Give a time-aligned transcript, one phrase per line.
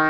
[0.00, 0.08] Hello,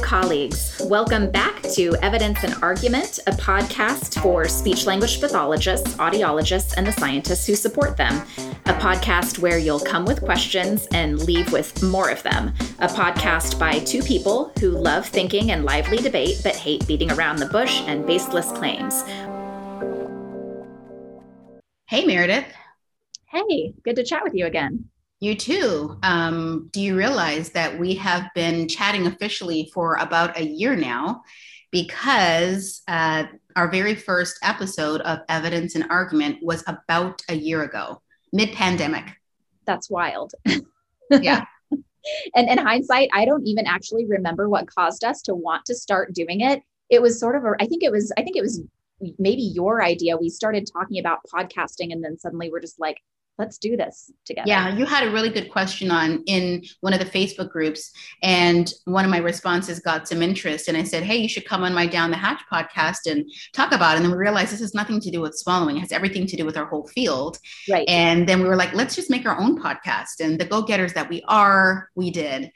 [0.00, 0.80] colleagues.
[0.86, 6.92] Welcome back to Evidence and Argument, a podcast for speech language pathologists, audiologists, and the
[6.92, 8.22] scientists who support them.
[8.66, 12.54] A podcast where you'll come with questions and leave with more of them.
[12.78, 17.36] A podcast by two people who love thinking and lively debate but hate beating around
[17.36, 19.02] the bush and baseless claims.
[21.88, 22.46] Hey, Meredith.
[23.26, 24.84] Hey, good to chat with you again.
[25.18, 25.98] You too.
[26.04, 31.22] Um, do you realize that we have been chatting officially for about a year now?
[31.72, 33.24] Because uh,
[33.56, 38.00] our very first episode of Evidence and Argument was about a year ago,
[38.32, 39.04] mid pandemic.
[39.66, 40.32] That's wild.
[41.10, 41.44] Yeah.
[42.34, 46.14] and in hindsight, I don't even actually remember what caused us to want to start
[46.14, 46.62] doing it.
[46.90, 48.62] It was sort of a, I think it was, I think it was
[49.18, 50.16] maybe your idea.
[50.16, 52.98] We started talking about podcasting and then suddenly we're just like,
[53.42, 54.44] let's do this together.
[54.46, 58.72] Yeah, you had a really good question on in one of the Facebook groups, and
[58.84, 60.68] one of my responses got some interest.
[60.68, 63.72] And I said, Hey, you should come on my Down the Hatch podcast and talk
[63.72, 63.96] about it.
[63.96, 66.36] And then we realized this has nothing to do with swallowing, it has everything to
[66.36, 67.38] do with our whole field.
[67.68, 67.88] Right.
[67.88, 70.20] And then we were like, let's just make our own podcast.
[70.20, 72.52] And the go getters that we are, we did.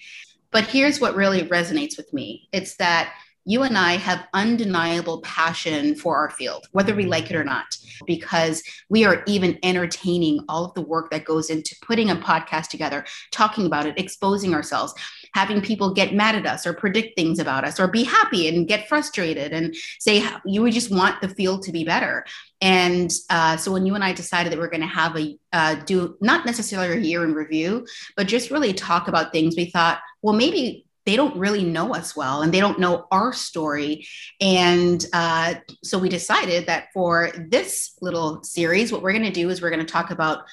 [0.53, 3.13] But here's what really resonates with me it's that
[3.47, 7.65] you and I have undeniable passion for our field, whether we like it or not,
[8.07, 12.69] because we are even entertaining all of the work that goes into putting a podcast
[12.69, 14.93] together, talking about it, exposing ourselves,
[15.33, 18.67] having people get mad at us or predict things about us or be happy and
[18.67, 22.25] get frustrated and say, you would just want the field to be better.
[22.61, 25.75] And uh, so when you and I decided that we're going to have a uh,
[25.85, 30.01] do not necessarily a year in review, but just really talk about things, we thought,
[30.23, 34.07] well, maybe they don't really know us well and they don't know our story.
[34.41, 39.49] And uh, so we decided that for this little series, what we're going to do
[39.49, 40.45] is we're going to talk about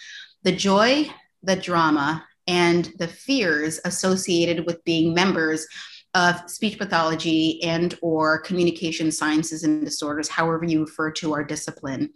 [0.44, 1.10] the joy,
[1.42, 5.66] the drama, and the fears associated with being members
[6.14, 12.08] of speech pathology and or communication sciences and disorders however you refer to our discipline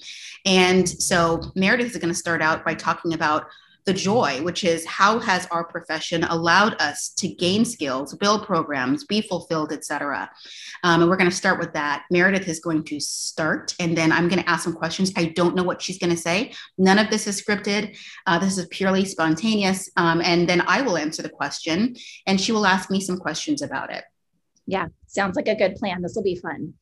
[0.45, 3.47] and so meredith is going to start out by talking about
[3.87, 9.05] the joy, which is how has our profession allowed us to gain skills, build programs,
[9.05, 10.29] be fulfilled, etc.
[10.83, 12.03] Um, and we're going to start with that.
[12.11, 15.13] Meredith is going to start, and then I'm going to ask some questions.
[15.15, 16.51] I don't know what she's going to say.
[16.77, 17.97] None of this is scripted.
[18.27, 19.89] Uh, this is purely spontaneous.
[19.95, 21.95] Um, and then I will answer the question,
[22.27, 24.03] and she will ask me some questions about it.
[24.65, 26.01] Yeah, sounds like a good plan.
[26.01, 26.73] This will be fun.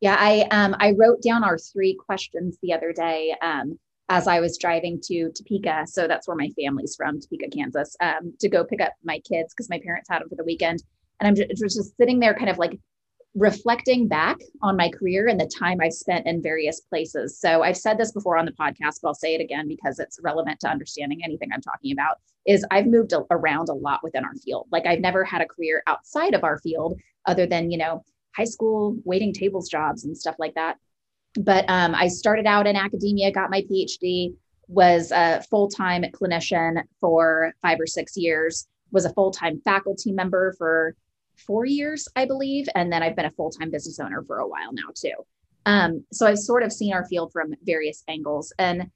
[0.00, 3.34] Yeah, I um, I wrote down our three questions the other day.
[3.42, 3.78] Um,
[4.08, 5.84] as I was driving to Topeka.
[5.86, 9.52] So that's where my family's from, Topeka, Kansas, um, to go pick up my kids
[9.52, 10.82] because my parents had them for the weekend.
[11.20, 12.78] And I'm just, just sitting there kind of like
[13.34, 17.38] reflecting back on my career and the time I've spent in various places.
[17.38, 20.18] So I've said this before on the podcast, but I'll say it again because it's
[20.22, 22.16] relevant to understanding anything I'm talking about
[22.46, 24.68] is I've moved around a lot within our field.
[24.72, 28.44] Like I've never had a career outside of our field other than, you know, high
[28.44, 30.78] school waiting tables jobs and stuff like that
[31.36, 34.34] but um, I started out in academia, got my PhD,
[34.68, 40.12] was a full time clinician for five or six years, was a full time faculty
[40.12, 40.94] member for
[41.36, 42.68] four years, I believe.
[42.74, 45.14] And then I've been a full time business owner for a while now, too.
[45.66, 48.52] Um, so I've sort of seen our field from various angles.
[48.58, 48.90] And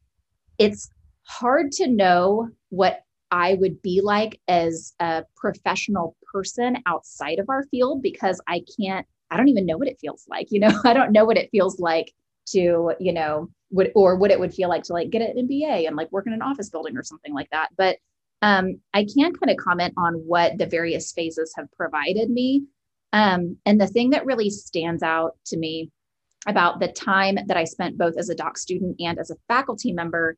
[0.59, 0.91] it's
[1.23, 7.65] hard to know what I would be like as a professional person outside of our
[7.71, 10.49] field because I can't, I don't even know what it feels like.
[10.51, 12.13] You know, I don't know what it feels like
[12.53, 15.87] to you know would or what it would feel like to like get an MBA
[15.87, 17.99] and like work in an office building or something like that but
[18.43, 22.65] um, I can kind of comment on what the various phases have provided me
[23.13, 25.91] um, and the thing that really stands out to me
[26.47, 29.93] about the time that I spent both as a doc student and as a faculty
[29.93, 30.37] member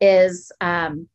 [0.00, 1.08] is um,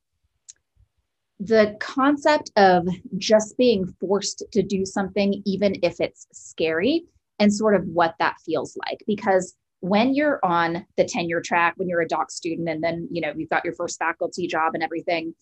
[1.39, 2.87] the concept of
[3.17, 7.05] just being forced to do something, even if it's scary,
[7.39, 9.03] and sort of what that feels like.
[9.07, 13.19] Because when you're on the tenure track, when you're a doc student, and then you
[13.19, 15.33] know you've got your first faculty job and everything,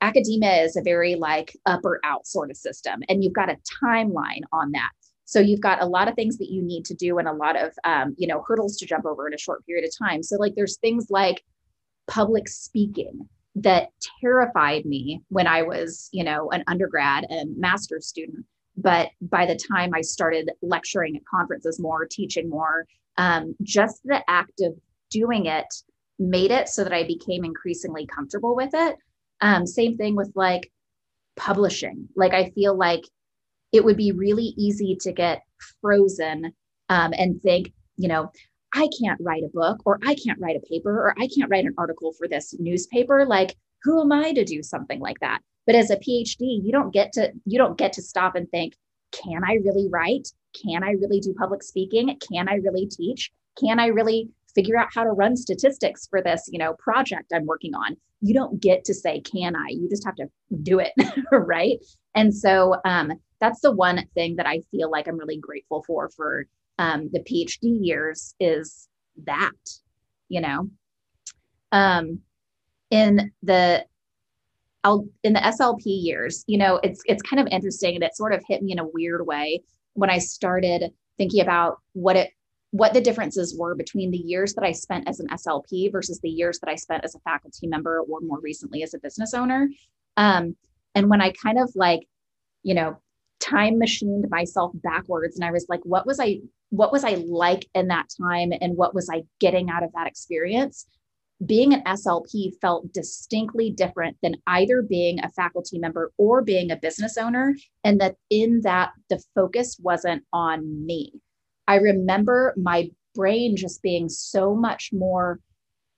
[0.00, 3.56] academia is a very like up or out sort of system, and you've got a
[3.82, 4.90] timeline on that.
[5.24, 7.56] So you've got a lot of things that you need to do and a lot
[7.56, 10.22] of um, you know hurdles to jump over in a short period of time.
[10.22, 11.42] So like there's things like
[12.06, 13.88] public speaking that
[14.20, 18.44] terrified me when I was you know an undergrad and master's student.
[18.76, 22.86] But by the time I started lecturing at conferences more, teaching more,
[23.18, 24.74] um, just the act of
[25.10, 25.66] doing it
[26.18, 28.96] made it so that I became increasingly comfortable with it.
[29.40, 30.72] Um, same thing with like
[31.36, 32.08] publishing.
[32.16, 33.02] Like I feel like
[33.72, 35.42] it would be really easy to get
[35.80, 36.52] frozen
[36.88, 38.30] um, and think, you know,
[38.74, 41.64] I can't write a book or I can't write a paper or I can't write
[41.64, 43.26] an article for this newspaper.
[43.26, 45.40] Like, who am I to do something like that?
[45.66, 48.74] But as a PhD, you don't get to you don't get to stop and think,
[49.12, 50.28] can I really write?
[50.54, 52.18] Can I really do public speaking?
[52.32, 53.30] Can I really teach?
[53.58, 57.46] Can I really figure out how to run statistics for this, you know, project I'm
[57.46, 57.96] working on?
[58.20, 59.68] You don't get to say, can I?
[59.68, 60.26] You just have to
[60.62, 60.92] do it,
[61.32, 61.78] right?
[62.14, 66.10] And so um, that's the one thing that I feel like I'm really grateful for
[66.10, 66.46] for
[66.78, 68.88] um, the PhD years is
[69.24, 69.52] that,
[70.28, 70.70] you know.
[71.70, 72.20] Um,
[72.90, 73.84] in the
[74.84, 78.32] I'll, in the SLP years, you know, it's it's kind of interesting and it sort
[78.32, 79.62] of hit me in a weird way
[79.94, 82.30] when I started thinking about what it
[82.70, 86.28] what the differences were between the years that I spent as an SLP versus the
[86.28, 89.70] years that I spent as a faculty member or more recently as a business owner.
[90.18, 90.54] Um,
[90.94, 92.06] and when I kind of like,
[92.62, 92.98] you know,
[93.40, 97.66] time machined myself backwards and I was like, what was I what was I like
[97.74, 100.86] in that time and what was I getting out of that experience?
[101.44, 106.76] Being an SLP felt distinctly different than either being a faculty member or being a
[106.76, 107.54] business owner.
[107.84, 111.12] And that in that, the focus wasn't on me.
[111.68, 115.38] I remember my brain just being so much more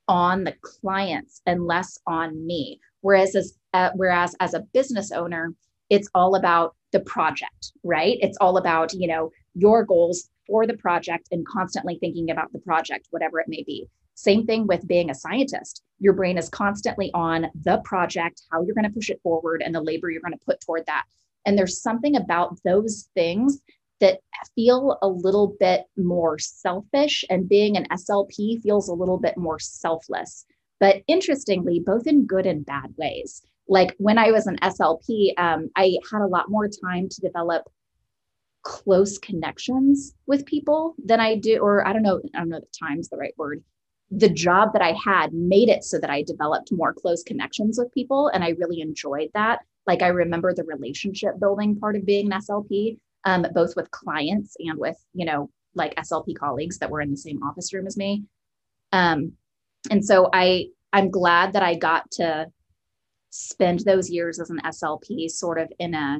[0.08, 2.80] on the clients and less on me.
[3.00, 5.54] Whereas as uh, whereas as a business owner,
[5.88, 8.18] it's all about the project, right?
[8.20, 12.58] It's all about, you know, your goals for the project and constantly thinking about the
[12.58, 13.86] project, whatever it may be.
[14.20, 15.82] Same thing with being a scientist.
[15.98, 19.74] Your brain is constantly on the project, how you're going to push it forward, and
[19.74, 21.04] the labor you're going to put toward that.
[21.46, 23.62] And there's something about those things
[24.00, 24.20] that
[24.54, 29.58] feel a little bit more selfish, and being an SLP feels a little bit more
[29.58, 30.44] selfless.
[30.80, 33.40] But interestingly, both in good and bad ways.
[33.68, 37.70] Like when I was an SLP, um, I had a lot more time to develop
[38.64, 42.66] close connections with people than I do, or I don't know, I don't know the
[42.78, 43.64] time's the right word.
[44.10, 47.92] The job that I had made it so that I developed more close connections with
[47.92, 48.28] people.
[48.28, 49.60] And I really enjoyed that.
[49.86, 54.56] Like I remember the relationship building part of being an SLP, um, both with clients
[54.58, 57.96] and with, you know, like SLP colleagues that were in the same office room as
[57.96, 58.24] me.
[58.92, 59.32] Um,
[59.90, 62.46] and so I I'm glad that I got to
[63.30, 66.18] spend those years as an SLP sort of in a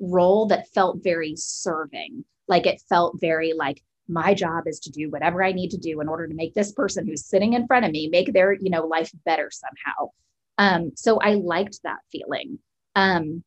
[0.00, 2.24] role that felt very serving.
[2.48, 6.00] Like it felt very like my job is to do whatever I need to do
[6.00, 8.70] in order to make this person who's sitting in front of me make their, you
[8.70, 10.10] know, life better somehow.
[10.58, 12.58] Um, so I liked that feeling.
[12.94, 13.42] Um,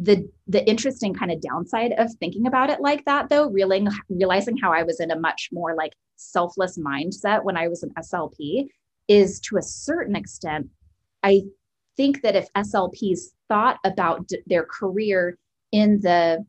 [0.00, 4.56] the the interesting kind of downside of thinking about it like that though realizing realizing
[4.56, 8.66] how i was in a much more like selfless mindset when i was an slp
[9.08, 10.68] is to a certain extent
[11.24, 11.40] i
[11.96, 15.36] think that if slps thought about d- their career
[15.72, 16.44] in the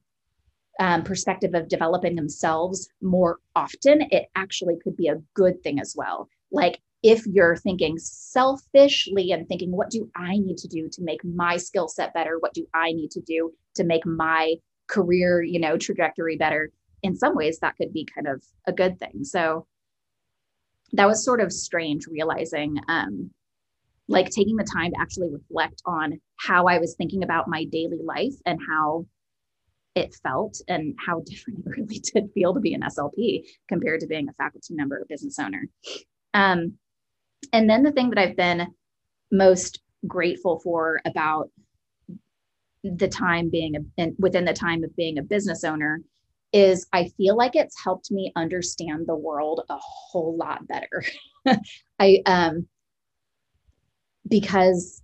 [0.80, 5.94] um, perspective of developing themselves more often, it actually could be a good thing as
[5.96, 6.30] well.
[6.52, 11.24] Like if you're thinking selfishly and thinking, what do I need to do to make
[11.24, 12.38] my skill set better?
[12.40, 14.56] What do I need to do to make my
[14.88, 16.72] career, you know, trajectory better?
[17.04, 19.24] In some ways, that could be kind of a good thing.
[19.24, 19.68] So
[20.94, 23.32] that was sort of strange realizing um,
[24.08, 28.00] like taking the time to actually reflect on how I was thinking about my daily
[28.04, 29.06] life and how
[30.00, 34.08] it felt and how different it really did feel to be an SLP compared to
[34.08, 35.68] being a faculty member or business owner.
[36.34, 36.74] Um,
[37.54, 38.68] and then the thing that I've been
[39.32, 41.50] most grateful for about
[42.84, 46.02] the time being a, within the time of being a business owner
[46.52, 51.04] is I feel like it's helped me understand the world a whole lot better.
[52.00, 52.68] I um
[54.28, 55.02] because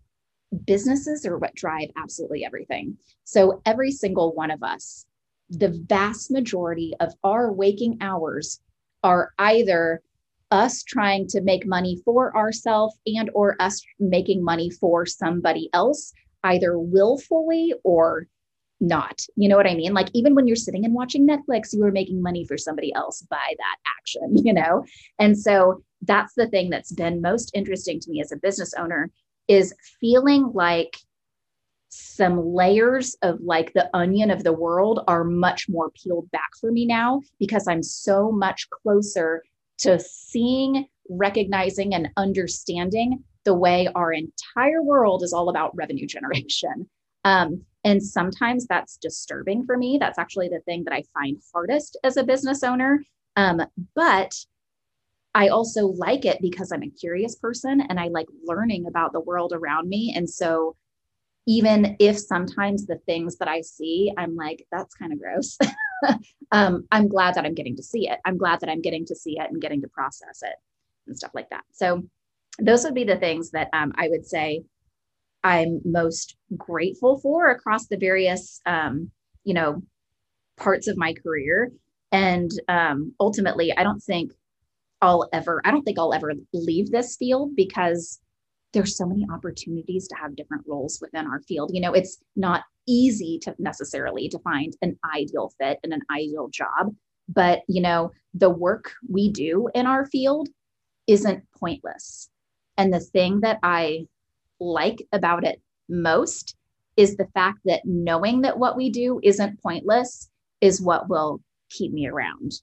[0.66, 2.98] businesses are what drive absolutely everything.
[3.24, 5.06] So every single one of us,
[5.50, 8.60] the vast majority of our waking hours
[9.04, 10.02] are either
[10.52, 16.14] us trying to make money for ourselves and or us making money for somebody else
[16.44, 18.28] either willfully or
[18.80, 19.22] not.
[19.36, 19.94] You know what i mean?
[19.94, 23.22] Like even when you're sitting and watching netflix you are making money for somebody else
[23.30, 24.86] by that action you know?
[25.20, 29.12] And so that's the thing that's been most interesting to me as a business owner
[29.48, 30.98] is feeling like
[31.90, 36.72] some layers of like the onion of the world are much more peeled back for
[36.72, 39.44] me now because I'm so much closer
[39.80, 46.90] to seeing, recognizing, and understanding the way our entire world is all about revenue generation.
[47.24, 49.98] Um, and sometimes that's disturbing for me.
[50.00, 53.04] That's actually the thing that I find hardest as a business owner.
[53.36, 53.62] Um,
[53.96, 54.36] but
[55.36, 59.20] I also like it because I'm a curious person and I like learning about the
[59.20, 60.14] world around me.
[60.16, 60.78] And so
[61.46, 65.58] even if sometimes the things that I see, I'm like, that's kind of gross.
[66.52, 68.20] um, I'm glad that I'm getting to see it.
[68.26, 70.56] I'm glad that I'm getting to see it and getting to process it
[71.06, 71.64] and stuff like that.
[71.72, 72.04] So,
[72.58, 74.64] those would be the things that um, I would say
[75.44, 79.12] I'm most grateful for across the various, um,
[79.44, 79.84] you know,
[80.56, 81.74] parts of my career.
[82.14, 84.32] And um, ultimately, I don't think
[85.02, 88.20] I'll ever, I don't think I'll ever leave this field because
[88.74, 91.72] there's so many opportunities to have different roles within our field.
[91.74, 96.50] You know, it's not easy to necessarily to find an ideal fit and an ideal
[96.50, 96.94] job,
[97.30, 100.50] but you know, the work we do in our field
[101.08, 102.30] isn't pointless.
[102.78, 104.08] And the thing that I
[104.60, 106.56] like about it most
[106.98, 110.30] is the fact that knowing that what we do isn't pointless
[110.62, 112.54] is what will keep me around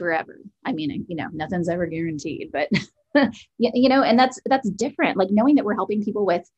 [0.00, 0.40] forever.
[0.64, 2.70] I mean, you know, nothing's ever guaranteed, but
[3.58, 5.18] you know, and that's that's different.
[5.18, 6.50] Like knowing that we're helping people with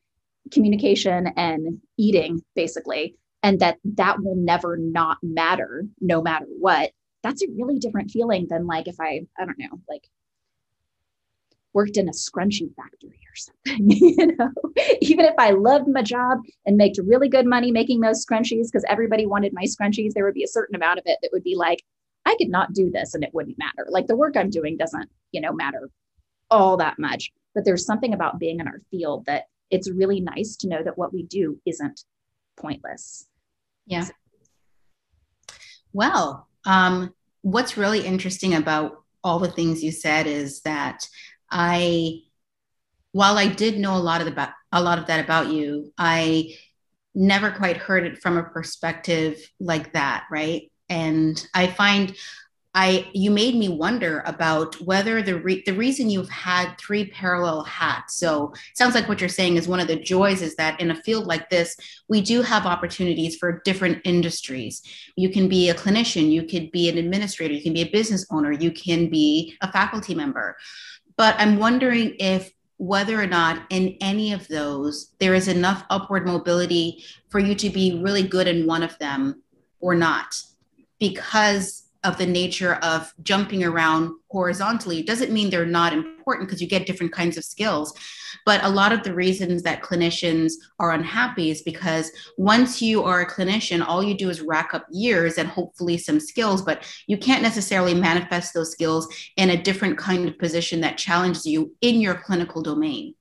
[0.51, 6.91] communication and eating basically and that that will never not matter no matter what.
[7.21, 10.07] That's a really different feeling than like if I I don't know, like
[11.73, 14.49] worked in a scrunchie factory or something you know
[15.01, 18.85] even if i loved my job and made really good money making those scrunchies because
[18.87, 21.55] everybody wanted my scrunchies there would be a certain amount of it that would be
[21.55, 21.83] like
[22.33, 23.85] i could not do this and it wouldn't matter.
[23.89, 25.89] Like the work i'm doing doesn't you know matter
[26.49, 30.55] all that much but there's something about being in our field that it's really nice
[30.57, 32.03] to know that what we do isn't
[32.57, 33.27] pointless.
[33.85, 34.07] Yeah.
[35.91, 41.07] Well um, what's really interesting about all the things you said is that
[41.49, 42.21] I,
[43.11, 46.55] while I did know a lot of the, a lot of that about you, I
[47.13, 50.71] never quite heard it from a perspective like that, right?
[50.93, 52.15] And I find
[52.75, 57.63] I you made me wonder about whether the re- the reason you've had three parallel
[57.63, 58.15] hats.
[58.15, 61.01] So sounds like what you're saying is one of the joys is that in a
[61.03, 61.75] field like this,
[62.07, 64.81] we do have opportunities for different industries.
[65.15, 68.25] You can be a clinician, you could be an administrator, you can be a business
[68.31, 70.57] owner, you can be a faculty member.
[71.15, 76.25] But I'm wondering if whether or not in any of those there is enough upward
[76.25, 79.43] mobility for you to be really good in one of them
[79.79, 80.35] or not
[81.03, 86.67] because of the nature of jumping around horizontally doesn't mean they're not important because you
[86.67, 87.93] get different kinds of skills.
[88.45, 93.19] But a lot of the reasons that clinicians are unhappy is because once you are
[93.19, 97.17] a clinician all you do is rack up years and hopefully some skills but you
[97.17, 101.99] can't necessarily manifest those skills in a different kind of position that challenges you in
[102.01, 103.13] your clinical domain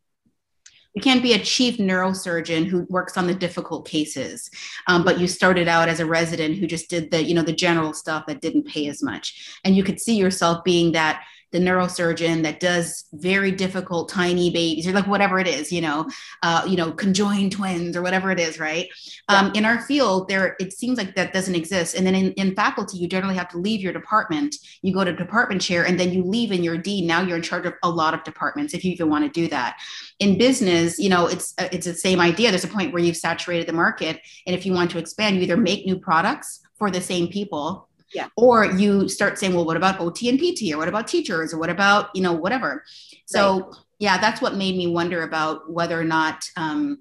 [0.95, 4.51] you can't be a chief neurosurgeon who works on the difficult cases.
[4.87, 7.53] Um, but you started out as a resident who just did the you know the
[7.53, 9.59] general stuff that didn't pay as much.
[9.65, 14.87] And you could see yourself being that the neurosurgeon that does very difficult tiny babies
[14.87, 16.09] or like whatever it is, you know,
[16.43, 18.89] uh, you know, conjoined twins or whatever it is, right?
[19.29, 19.37] Yeah.
[19.37, 21.95] Um, in our field, there it seems like that doesn't exist.
[21.95, 24.57] And then in, in faculty, you generally have to leave your department.
[24.81, 27.07] You go to department chair, and then you leave in your dean.
[27.07, 29.49] Now you're in charge of a lot of departments if you even want to do
[29.49, 29.79] that.
[30.19, 32.51] In business, you know, it's uh, it's the same idea.
[32.51, 35.43] There's a point where you've saturated the market, and if you want to expand, you
[35.43, 38.29] either make new products for the same people yeah.
[38.37, 41.59] Or you start saying, well, what about OT and PT or what about teachers or
[41.59, 42.85] what about, you know, whatever.
[43.27, 43.75] So right.
[43.99, 47.01] yeah, that's what made me wonder about whether or not um,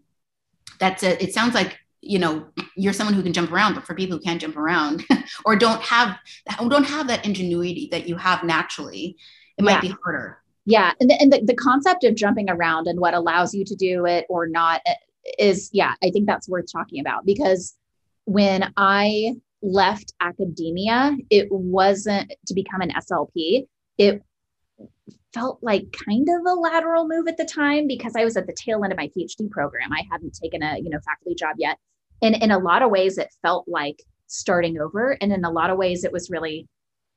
[0.79, 1.21] that's it.
[1.21, 4.23] It sounds like you know you're someone who can jump around but for people who
[4.23, 5.05] can't jump around
[5.45, 6.17] or don't have
[6.67, 9.15] don't have that ingenuity that you have naturally
[9.57, 12.99] it might be harder yeah and, the, and the, the concept of jumping around and
[12.99, 14.95] what allows you to do it or not eh,
[15.37, 17.75] is yeah i think that's worth talking about because
[18.25, 23.65] when i left academia, it wasn't to become an SLP.
[23.97, 24.21] It
[25.33, 28.55] felt like kind of a lateral move at the time because I was at the
[28.57, 29.93] tail end of my PhD program.
[29.93, 31.77] I hadn't taken a, you know, faculty job yet.
[32.21, 35.69] And in a lot of ways it felt like starting over and in a lot
[35.69, 36.67] of ways it was really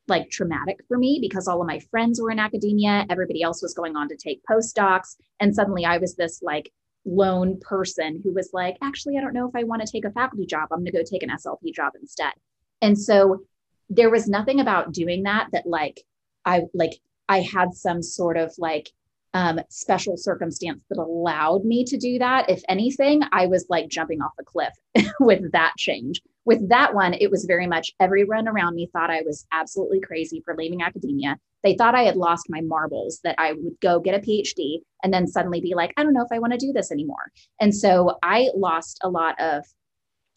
[0.06, 3.74] like traumatic for me because all of my friends were in academia, everybody else was
[3.74, 6.70] going on to take postdocs and suddenly I was this like
[7.04, 10.10] lone person who was like, actually, I don't know if I want to take a
[10.10, 10.68] faculty job.
[10.72, 12.32] I'm going to go take an SLP job instead.
[12.80, 13.42] And so
[13.90, 16.02] there was nothing about doing that that like
[16.44, 18.90] I like I had some sort of like
[19.34, 22.48] um, special circumstance that allowed me to do that.
[22.48, 24.72] If anything, I was like jumping off a cliff
[25.20, 26.22] with that change.
[26.44, 30.42] With that one, it was very much everyone around me thought I was absolutely crazy
[30.44, 31.38] for leaving academia.
[31.62, 35.12] They thought I had lost my marbles, that I would go get a PhD and
[35.12, 37.32] then suddenly be like, I don't know if I want to do this anymore.
[37.60, 39.64] And so I lost a lot of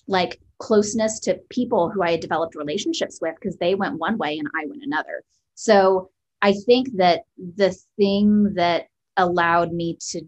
[0.08, 4.38] like closeness to people who I had developed relationships with because they went one way
[4.38, 5.24] and I went another.
[5.56, 6.10] So
[6.42, 8.88] I think that the thing that
[9.18, 10.22] allowed me to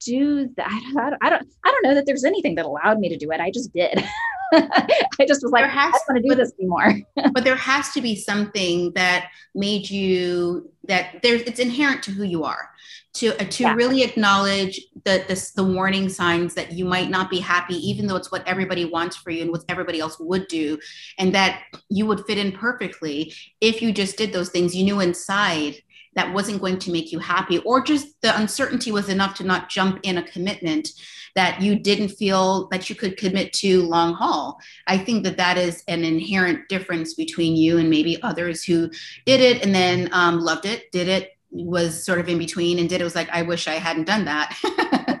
[0.00, 0.70] do that.
[0.96, 3.30] I don't, I don't, I don't know that there's anything that allowed me to do
[3.32, 3.40] it.
[3.40, 4.04] I just did.
[5.20, 6.94] I just was like, has, I don't want to do this anymore.
[7.32, 12.24] but there has to be something that made you that there's it's inherent to who
[12.24, 12.70] you are.
[13.14, 13.74] To uh, to yeah.
[13.74, 18.16] really acknowledge the, the the warning signs that you might not be happy, even though
[18.16, 20.78] it's what everybody wants for you and what everybody else would do,
[21.18, 24.74] and that you would fit in perfectly if you just did those things.
[24.74, 25.76] You knew inside
[26.14, 29.68] that wasn't going to make you happy, or just the uncertainty was enough to not
[29.68, 30.90] jump in a commitment
[31.34, 34.58] that you didn't feel that you could commit to long haul.
[34.86, 38.90] I think that that is an inherent difference between you and maybe others who
[39.26, 42.88] did it and then um, loved it, did it, was sort of in between, and
[42.88, 45.20] did it was like, I wish I hadn't done that.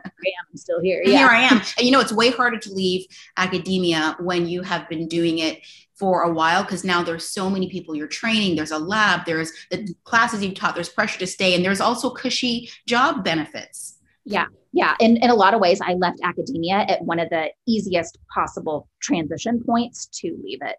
[0.54, 1.02] I'm still here.
[1.04, 1.18] Yeah.
[1.18, 1.60] Here I am.
[1.76, 5.60] And you know, it's way harder to leave academia when you have been doing it
[5.96, 9.52] for a while because now there's so many people you're training there's a lab there's
[9.70, 13.98] the classes you've taught there's pressure to stay and there's also cushy job benefits.
[14.24, 17.48] Yeah yeah in, in a lot of ways i left academia at one of the
[17.66, 20.76] easiest possible transition points to leave it.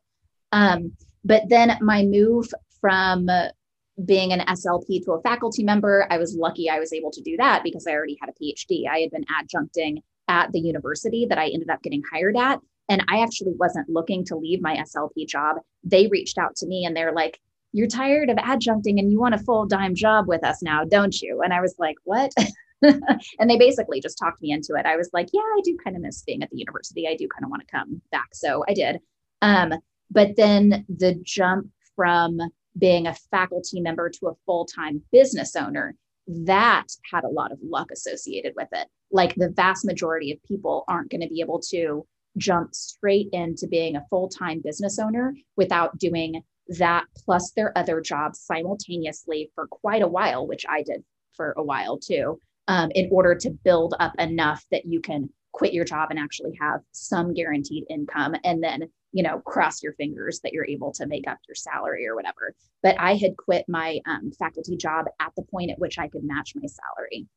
[0.52, 0.94] Um,
[1.24, 2.48] but then my move
[2.82, 3.30] from
[4.06, 7.38] being an slp to a faculty member i was lucky i was able to do
[7.38, 11.38] that because i already had a phd i had been adjuncting at the university that
[11.38, 15.28] i ended up getting hired at and I actually wasn't looking to leave my SLP
[15.28, 15.58] job.
[15.84, 17.40] They reached out to me and they're like,
[17.72, 21.20] You're tired of adjuncting and you want a full time job with us now, don't
[21.22, 21.42] you?
[21.44, 22.32] And I was like, What?
[22.82, 24.86] and they basically just talked me into it.
[24.86, 27.08] I was like, Yeah, I do kind of miss being at the university.
[27.08, 28.30] I do kind of want to come back.
[28.34, 29.00] So I did.
[29.42, 29.74] Um,
[30.12, 32.40] but then the jump from
[32.78, 35.96] being a faculty member to a full time business owner,
[36.28, 38.88] that had a lot of luck associated with it.
[39.12, 42.06] Like the vast majority of people aren't going to be able to
[42.38, 48.02] jump straight into being a full time business owner without doing that plus their other
[48.02, 53.10] jobs simultaneously for quite a while, which I did for a while too, um, in
[53.12, 57.34] order to build up enough that you can quit your job and actually have some
[57.34, 61.38] guaranteed income and then you know cross your fingers that you're able to make up
[61.48, 62.54] your salary or whatever.
[62.84, 66.26] But i had quit my um, faculty job at the point at which i could
[66.26, 67.28] match my salary.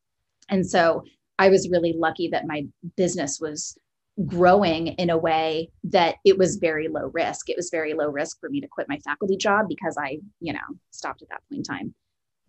[0.48, 1.04] And so
[1.38, 3.78] i was really lucky that my business was
[4.26, 7.48] growing in a way that it was very low risk.
[7.48, 10.52] It was very low risk for me to quit my faculty job because I, you
[10.52, 10.58] know,
[10.90, 11.94] stopped at that point in time.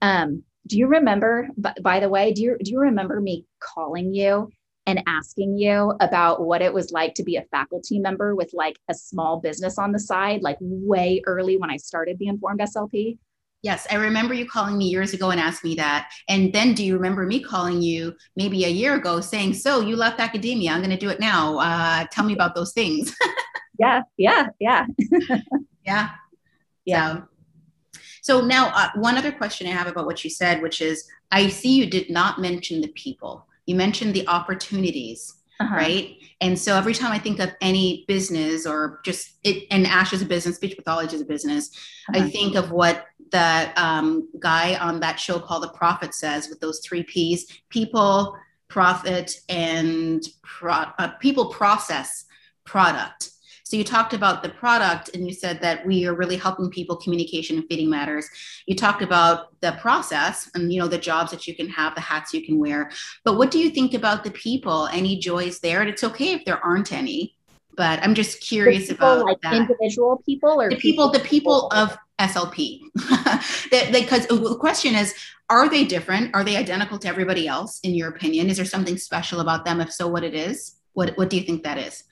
[0.02, 4.14] Um, do you remember, by, by the way, do you, do you remember me calling
[4.14, 4.50] you
[4.86, 8.78] and asking you about what it was like to be a faculty member with like
[8.90, 13.18] a small business on the side, like way early when I started the Informed SLP?
[13.62, 16.10] Yes, I remember you calling me years ago and asked me that.
[16.30, 19.98] And then do you remember me calling you maybe a year ago saying, So you
[19.98, 21.60] left academia, I'm going to do it now.
[21.60, 23.14] Uh, tell me about those things.
[23.80, 24.86] yeah, yeah, yeah.
[25.86, 26.10] yeah.
[26.86, 27.18] Yeah.
[27.18, 27.24] So,
[28.22, 31.50] so now, uh, one other question I have about what you said, which is I
[31.50, 35.36] see you did not mention the people, you mentioned the opportunities.
[35.60, 35.76] Uh-huh.
[35.76, 36.16] right?
[36.42, 40.22] And so every time I think of any business or just it, and ASHA is
[40.22, 41.70] a business, speech pathology is a business,
[42.10, 42.24] uh-huh.
[42.24, 46.62] I think of what the um, guy on that show called The Profit says with
[46.62, 48.38] those three P's: people,
[48.70, 52.26] profit, and pro- uh, people, process,
[52.66, 53.32] product.
[53.70, 56.96] So you talked about the product and you said that we are really helping people
[56.96, 58.28] communication and feeding matters.
[58.66, 62.02] You talked about the process and you know the jobs that you can have, the
[62.02, 62.90] hats you can wear.
[63.24, 64.88] But what do you think about the people?
[64.88, 65.82] Any joys there?
[65.82, 67.36] And it's okay if there aren't any.
[67.78, 69.54] But I'm just curious people, about like that.
[69.54, 72.80] individual people or the people, people the people of SLP.
[73.92, 75.14] Because oh, the question is,
[75.52, 76.34] are they different?
[76.34, 78.50] Are they identical to everybody else, in your opinion?
[78.50, 79.80] Is there something special about them?
[79.80, 80.78] If so, what it is?
[80.94, 82.04] What What do you think that is?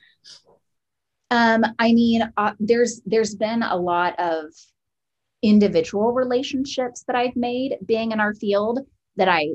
[1.30, 4.46] Um, I mean, uh, there's there's been a lot of
[5.44, 8.80] individual relationships that I've made being in our field
[9.18, 9.50] that I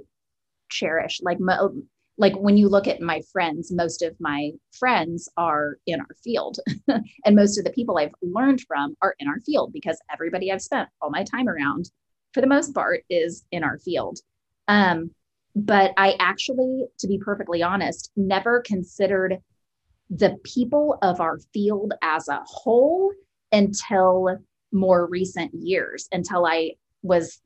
[0.70, 1.20] cherish.
[1.22, 1.82] Like mo-
[2.18, 6.58] like when you look at my friends, most of my friends are in our field,
[7.24, 10.62] and most of the people I've learned from are in our field because everybody I've
[10.62, 11.90] spent all my time around,
[12.35, 14.18] for the most part, is in our field.
[14.68, 15.11] Um,
[15.54, 19.38] but I actually, to be perfectly honest, never considered
[20.10, 23.12] the people of our field as a whole
[23.50, 24.38] until
[24.72, 27.40] more recent years, until I was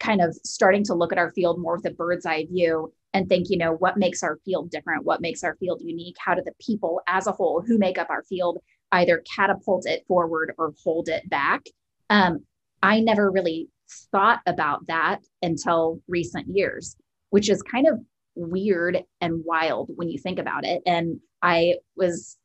[0.00, 3.28] kind of starting to look at our field more with a bird's eye view and
[3.28, 5.04] think, you know, what makes our field different?
[5.04, 6.16] What makes our field unique?
[6.18, 8.58] How do the people as a whole who make up our field
[8.90, 11.62] either catapult it forward or hold it back?
[12.10, 12.44] Um,
[12.82, 13.68] I never really
[14.10, 16.96] thought about that until recent years,
[17.30, 18.00] which is kind of
[18.34, 20.82] weird and wild when you think about it.
[20.86, 22.38] And I was,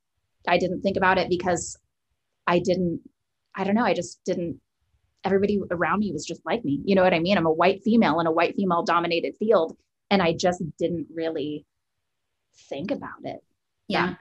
[0.47, 1.77] I didn't think about it because
[2.47, 3.01] I didn't,
[3.55, 4.60] I don't know, I just didn't,
[5.23, 6.81] everybody around me was just like me.
[6.86, 7.38] You know what I mean?
[7.38, 9.77] I'm a white female in a white female dominated field.
[10.10, 11.65] And I just didn't really
[12.69, 13.43] think about it.
[13.88, 14.15] Yeah.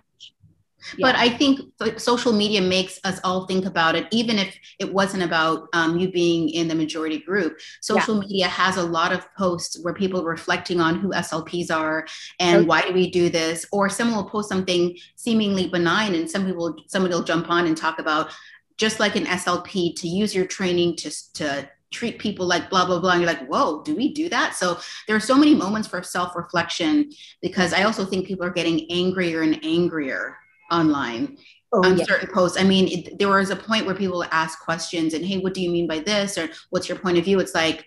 [0.97, 1.09] Yeah.
[1.09, 1.61] But I think
[1.99, 6.11] social media makes us all think about it, even if it wasn't about um, you
[6.11, 7.59] being in the majority group.
[7.81, 8.21] Social yeah.
[8.21, 12.07] media has a lot of posts where people are reflecting on who SLPs are
[12.39, 12.67] and okay.
[12.67, 16.77] why do we do this, or someone will post something seemingly benign, and some people,
[16.87, 18.31] somebody will jump on and talk about
[18.77, 22.99] just like an SLP to use your training to to treat people like blah blah
[22.99, 25.87] blah and you're like whoa do we do that so there are so many moments
[25.87, 27.09] for self-reflection
[27.41, 30.37] because i also think people are getting angrier and angrier
[30.71, 31.37] online
[31.73, 32.05] oh, on yeah.
[32.05, 32.59] certain posts.
[32.59, 35.61] I mean, it, there was a point where people ask questions and, hey, what do
[35.61, 36.39] you mean by this?
[36.39, 37.41] Or what's your point of view?
[37.41, 37.85] It's like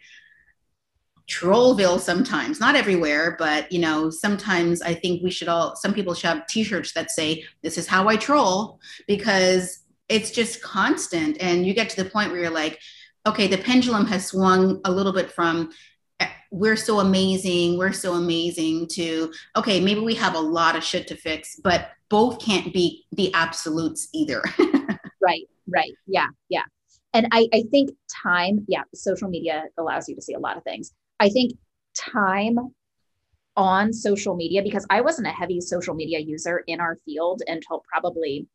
[1.30, 6.13] Trollville sometimes, not everywhere, but you know, sometimes I think we should all, some people
[6.13, 11.38] should have t-shirts that say, this is how I troll, because it's just constant.
[11.39, 12.80] And you get to the point where you're like,
[13.28, 15.70] okay, the pendulum has swung a little bit from
[16.51, 21.08] we're so amazing, we're so amazing to, okay, maybe we have a lot of shit
[21.08, 24.41] to fix, but both can't be the absolutes either.
[25.21, 25.91] right, right.
[26.08, 26.63] Yeah, yeah.
[27.13, 27.91] And I, I think
[28.23, 30.93] time, yeah, social media allows you to see a lot of things.
[31.19, 31.53] I think
[31.95, 32.58] time
[33.55, 37.84] on social media, because I wasn't a heavy social media user in our field until
[37.91, 38.47] probably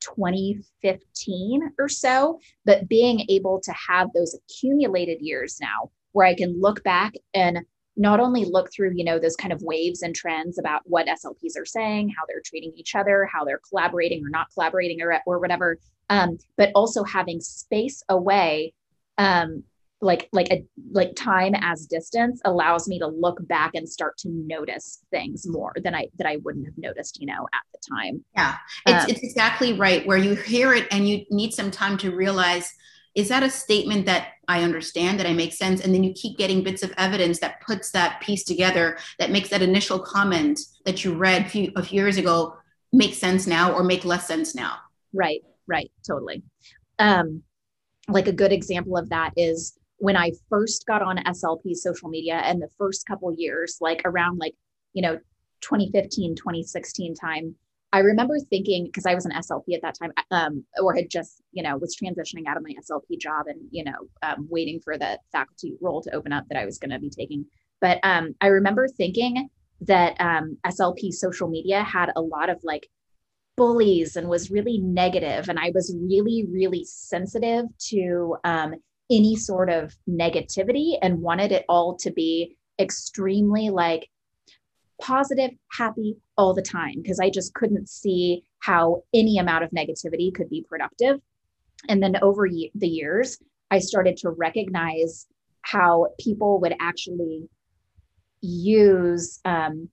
[0.00, 6.60] 2015 or so, but being able to have those accumulated years now where I can
[6.60, 7.60] look back and
[7.96, 11.58] not only look through, you know, those kind of waves and trends about what SLPs
[11.58, 15.38] are saying, how they're treating each other, how they're collaborating or not collaborating or, or
[15.38, 18.72] whatever, um, but also having space away,
[19.18, 19.64] um,
[20.02, 24.30] like like a like time as distance allows me to look back and start to
[24.30, 28.24] notice things more than I that I wouldn't have noticed, you know, at the time.
[28.34, 30.06] Yeah, it's um, it's exactly right.
[30.06, 32.72] Where you hear it and you need some time to realize
[33.14, 35.80] is that a statement that I understand, that I make sense?
[35.80, 39.48] And then you keep getting bits of evidence that puts that piece together, that makes
[39.50, 42.56] that initial comment that you read a few, a few years ago
[42.92, 44.76] make sense now or make less sense now.
[45.12, 46.42] Right, right, totally.
[46.98, 47.42] Um,
[48.08, 52.36] like a good example of that is when I first got on SLP social media
[52.36, 54.54] and the first couple years, like around like,
[54.92, 55.18] you know,
[55.60, 57.54] 2015, 2016 time,
[57.92, 61.42] I remember thinking because I was an SLP at that time, um, or had just
[61.52, 64.96] you know was transitioning out of my SLP job and you know um, waiting for
[64.96, 67.46] the faculty role to open up that I was going to be taking.
[67.80, 69.48] But um, I remember thinking
[69.82, 72.88] that um, SLP social media had a lot of like
[73.56, 78.74] bullies and was really negative, and I was really really sensitive to um,
[79.10, 84.08] any sort of negativity and wanted it all to be extremely like
[85.00, 90.34] positive, happy all the time because I just couldn't see how any amount of negativity
[90.34, 91.20] could be productive.
[91.88, 93.38] And then over the years,
[93.70, 95.26] I started to recognize
[95.62, 97.48] how people would actually
[98.40, 99.88] use, um,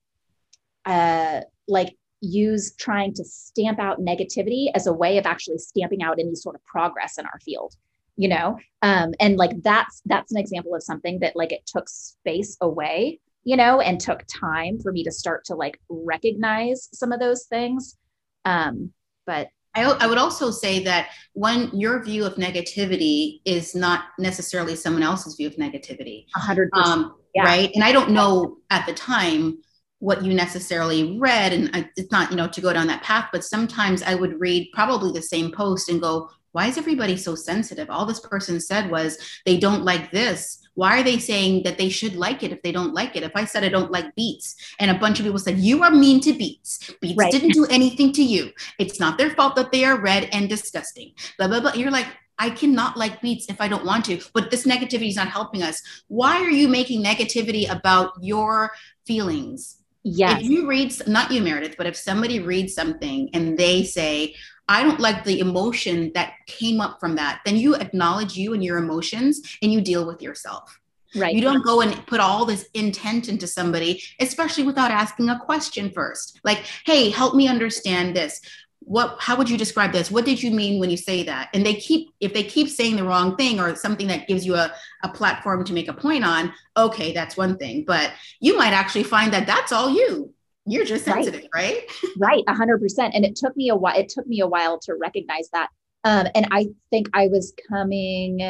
[0.86, 6.20] uh, like, use trying to stamp out negativity as a way of actually stamping out
[6.20, 7.76] any sort of progress in our field
[8.18, 11.88] you know um, and like that's that's an example of something that like it took
[11.88, 17.14] space away you know, and took time for me to start to like recognize some
[17.14, 17.96] of those things.
[18.44, 18.92] Um,
[19.26, 24.76] but I, I would also say that when your view of negativity is not necessarily
[24.76, 26.68] someone else's view of negativity, 100%.
[26.74, 27.46] Um, yeah.
[27.46, 27.72] Right.
[27.74, 29.60] And I don't know at the time
[30.00, 33.30] what you necessarily read and I, it's not you know to go down that path
[33.32, 37.34] but sometimes i would read probably the same post and go why is everybody so
[37.34, 41.80] sensitive all this person said was they don't like this why are they saying that
[41.80, 43.24] they should like it if they don't like it?
[43.24, 45.90] If I said I don't like beets and a bunch of people said, you are
[45.90, 47.32] mean to beets, beets right.
[47.32, 48.52] didn't do anything to you.
[48.78, 51.14] It's not their fault that they are red and disgusting.
[51.40, 51.74] Blah, blah, blah.
[51.74, 52.06] You're like,
[52.38, 55.64] I cannot like beets if I don't want to, but this negativity is not helping
[55.64, 55.82] us.
[56.10, 58.70] Why are you making negativity about your
[59.08, 59.78] feelings?
[60.04, 60.42] Yes.
[60.42, 64.36] If you read, not you, Meredith, but if somebody reads something and they say,
[64.70, 68.64] I don't like the emotion that came up from that, then you acknowledge you and
[68.64, 70.80] your emotions and you deal with yourself.
[71.16, 71.34] Right.
[71.34, 75.90] You don't go and put all this intent into somebody, especially without asking a question
[75.90, 76.40] first.
[76.44, 78.42] Like, hey, help me understand this.
[78.80, 80.10] What how would you describe this?
[80.10, 81.50] What did you mean when you say that?
[81.54, 84.56] And they keep if they keep saying the wrong thing or something that gives you
[84.56, 87.84] a, a platform to make a point on, okay, that's one thing.
[87.86, 90.34] But you might actually find that that's all you
[90.68, 91.90] you're just sensitive, right?
[92.18, 93.16] Right, a hundred percent.
[93.16, 93.98] And it took me a while.
[93.98, 95.70] It took me a while to recognize that.
[96.04, 98.42] Um, and I think I was coming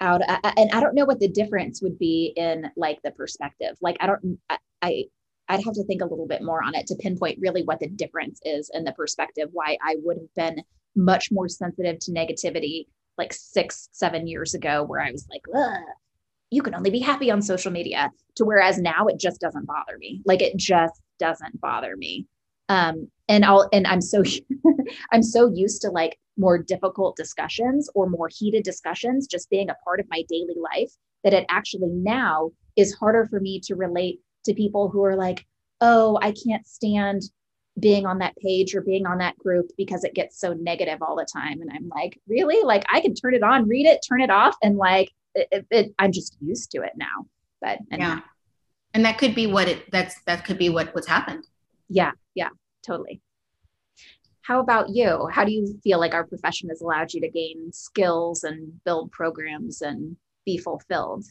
[0.00, 0.22] out,
[0.56, 3.76] and I don't know what the difference would be in like the perspective.
[3.80, 5.04] Like I don't, I, I
[5.48, 7.88] I'd have to think a little bit more on it to pinpoint really what the
[7.88, 9.48] difference is in the perspective.
[9.52, 10.64] Why I would have been
[10.96, 12.86] much more sensitive to negativity
[13.18, 15.42] like six, seven years ago, where I was like,
[16.50, 19.98] you can only be happy on social media, to whereas now it just doesn't bother
[19.98, 20.22] me.
[20.24, 22.26] Like it just doesn't bother me.
[22.68, 24.22] Um, and I'll and I'm so
[25.12, 29.76] I'm so used to like more difficult discussions or more heated discussions just being a
[29.84, 34.20] part of my daily life that it actually now is harder for me to relate
[34.44, 35.46] to people who are like,
[35.80, 37.22] oh, I can't stand
[37.78, 41.16] being on that page or being on that group because it gets so negative all
[41.16, 41.60] the time.
[41.60, 42.62] And I'm like, really?
[42.62, 45.94] Like I can turn it on, read it, turn it off, and like it, it,
[45.98, 47.26] I'm just used to it now.
[47.60, 48.20] But yeah,
[48.92, 51.44] and that could be what it that's that could be what what's happened.
[51.88, 52.50] Yeah, yeah,
[52.86, 53.20] totally.
[54.42, 55.28] How about you?
[55.32, 59.10] How do you feel like our profession has allowed you to gain skills and build
[59.10, 61.24] programs and be fulfilled?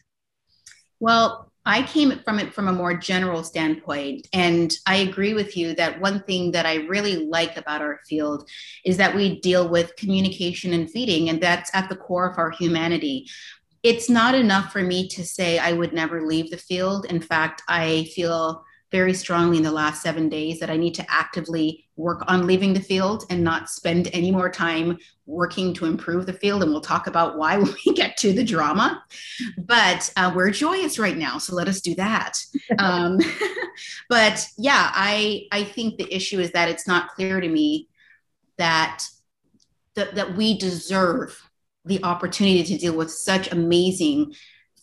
[0.99, 4.28] Well, I came from it from a more general standpoint.
[4.34, 8.49] And I agree with you that one thing that I really like about our field
[8.84, 12.52] is that we deal with communication and feeding, and that's at the core of our
[12.52, 13.28] humanity.
[13.82, 17.06] It's not enough for me to say I would never leave the field.
[17.06, 21.06] In fact, I feel very strongly in the last seven days that I need to
[21.10, 26.25] actively work on leaving the field and not spend any more time working to improve
[26.25, 26.63] the field.
[26.63, 29.03] And we'll talk about why when we get to the drama.
[29.58, 32.39] But uh, we're joyous right now, so let us do that.
[32.79, 33.19] um,
[34.10, 37.89] but yeah, I I think the issue is that it's not clear to me
[38.58, 39.06] that
[39.95, 41.39] that, that we deserve
[41.86, 44.34] the opportunity to deal with such amazing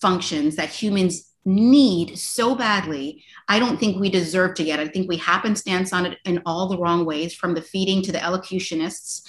[0.01, 3.25] functions that humans need so badly.
[3.49, 4.81] I don't think we deserve to get.
[4.81, 8.13] I think we happenstance on it in all the wrong ways, from the feeding to
[8.13, 9.23] the elocutionists.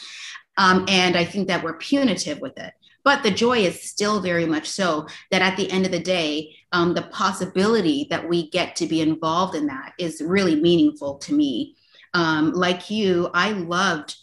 [0.58, 2.74] Um, and I think that we're punitive with it.
[3.04, 6.56] But the joy is still very much so that at the end of the day,
[6.72, 11.34] um, the possibility that we get to be involved in that is really meaningful to
[11.34, 11.76] me.
[12.14, 14.16] Um, like you, I loved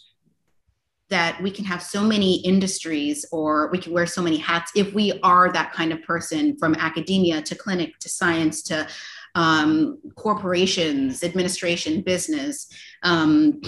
[1.09, 4.93] that we can have so many industries or we can wear so many hats if
[4.93, 8.87] we are that kind of person from academia to clinic to science to
[9.35, 12.67] um, corporations, administration, business.
[13.03, 13.61] Um,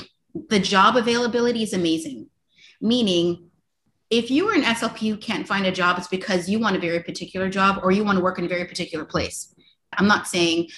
[0.49, 2.27] the job availability is amazing,
[2.80, 3.49] meaning
[4.10, 6.80] if you are an SLP who can't find a job, it's because you want a
[6.80, 9.56] very particular job or you want to work in a very particular place.
[9.93, 10.69] I'm not saying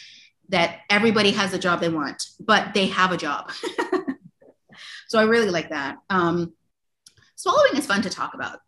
[0.49, 3.51] that everybody has a job they want, but they have a job.
[5.13, 5.97] So I really like that.
[6.09, 6.53] Um,
[7.35, 8.61] swallowing is fun to talk about.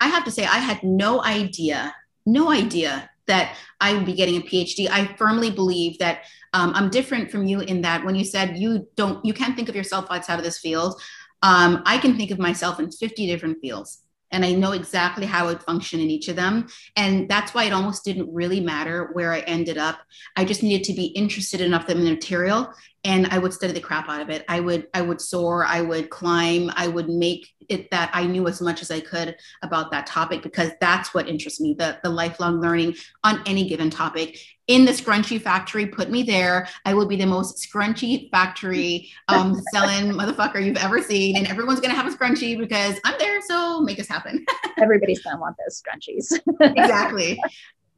[0.00, 1.92] I have to say, I had no idea,
[2.24, 4.88] no idea that I would be getting a PhD.
[4.88, 8.86] I firmly believe that um, I'm different from you in that when you said you
[8.94, 11.02] don't, you can't think of yourself outside of this field.
[11.42, 15.48] Um, I can think of myself in 50 different fields and I know exactly how
[15.48, 16.66] it function in each of them.
[16.96, 20.00] And that's why it almost didn't really matter where I ended up.
[20.36, 22.72] I just needed to be interested enough in the material
[23.04, 24.44] and I would study the crap out of it.
[24.48, 28.46] I would I would soar, I would climb, I would make it that I knew
[28.46, 32.10] as much as I could about that topic because that's what interests me, the, the
[32.10, 36.68] lifelong learning on any given topic in the scrunchie factory, put me there.
[36.84, 41.36] I will be the most scrunchy factory um, selling motherfucker you've ever seen.
[41.36, 43.40] And everyone's to have a scrunchie because I'm there.
[43.42, 44.44] So make this happen.
[44.78, 46.38] Everybody's to want those scrunchies.
[46.76, 47.38] exactly.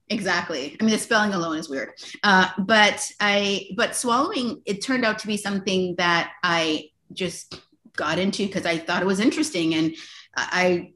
[0.09, 0.77] Exactly.
[0.81, 1.92] I mean, the spelling alone is weird.
[2.23, 7.61] Uh, but I, but swallowing, it turned out to be something that I just
[7.97, 9.75] got into because I thought it was interesting.
[9.75, 9.97] And
[10.37, 10.92] I,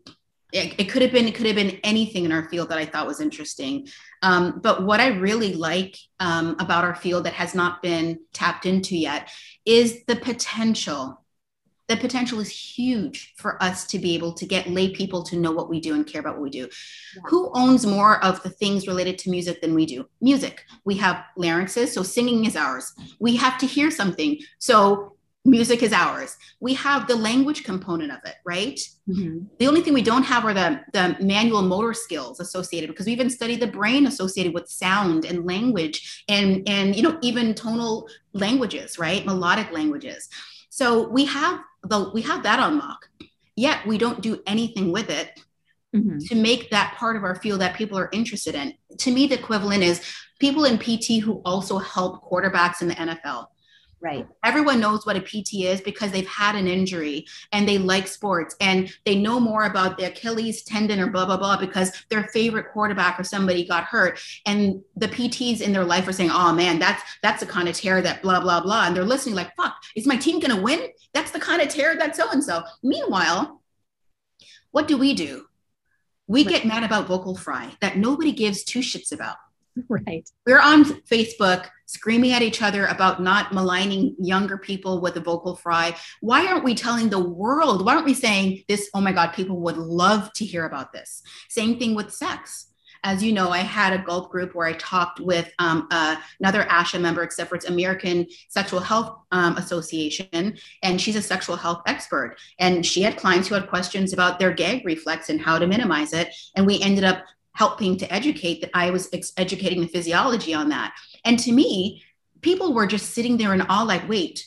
[0.52, 2.84] it, it, could have been it could have been anything in our field that I
[2.84, 3.88] thought was interesting.
[4.22, 8.66] Um, but what I really like um, about our field that has not been tapped
[8.66, 9.30] into yet
[9.64, 11.19] is the potential.
[11.90, 15.50] The potential is huge for us to be able to get lay people to know
[15.50, 16.68] what we do and care about what we do.
[17.16, 17.22] Yeah.
[17.26, 20.08] Who owns more of the things related to music than we do?
[20.20, 20.64] Music.
[20.84, 22.92] We have larynxes, so singing is ours.
[23.18, 24.38] We have to hear something.
[24.60, 26.36] So music is ours.
[26.60, 28.78] We have the language component of it, right?
[29.08, 29.46] Mm-hmm.
[29.58, 33.12] The only thing we don't have are the, the manual motor skills associated because we
[33.12, 38.08] even study the brain associated with sound and language and and you know even tonal
[38.32, 39.26] languages, right?
[39.26, 40.28] Melodic languages.
[40.68, 43.08] So we have the we have that on lock.
[43.56, 45.40] Yet we don't do anything with it
[45.94, 46.18] mm-hmm.
[46.18, 48.74] to make that part of our field that people are interested in.
[48.98, 50.02] To me, the equivalent is
[50.38, 53.48] people in PT who also help quarterbacks in the NFL
[54.02, 54.26] Right.
[54.42, 58.56] Everyone knows what a PT is because they've had an injury and they like sports
[58.58, 62.72] and they know more about the Achilles tendon or blah, blah, blah because their favorite
[62.72, 64.18] quarterback or somebody got hurt.
[64.46, 67.74] And the PTs in their life are saying, oh man, that's that's the kind of
[67.74, 68.86] tear that blah, blah, blah.
[68.86, 70.88] And they're listening like, fuck, is my team going to win?
[71.12, 72.62] That's the kind of tear that so and so.
[72.82, 73.60] Meanwhile,
[74.70, 75.44] what do we do?
[76.26, 79.36] We get mad about vocal fry that nobody gives two shits about.
[79.88, 80.28] Right.
[80.46, 85.56] We're on Facebook screaming at each other about not maligning younger people with a vocal
[85.56, 85.96] fry.
[86.20, 87.84] Why aren't we telling the world?
[87.84, 88.88] Why aren't we saying this?
[88.94, 91.22] Oh my God, people would love to hear about this.
[91.48, 92.68] Same thing with sex.
[93.02, 96.64] as you know, I had a gulp group where I talked with um, uh, another
[96.64, 101.82] ASHA member, except for it's American Sexual Health um, Association, and she's a sexual health
[101.86, 102.36] expert.
[102.58, 106.12] And she had clients who had questions about their gag reflex and how to minimize
[106.12, 106.28] it.
[106.54, 107.24] And we ended up
[107.60, 110.94] helping to educate that I was ex- educating the physiology on that.
[111.24, 112.02] And to me,
[112.40, 114.46] people were just sitting there and all like, wait,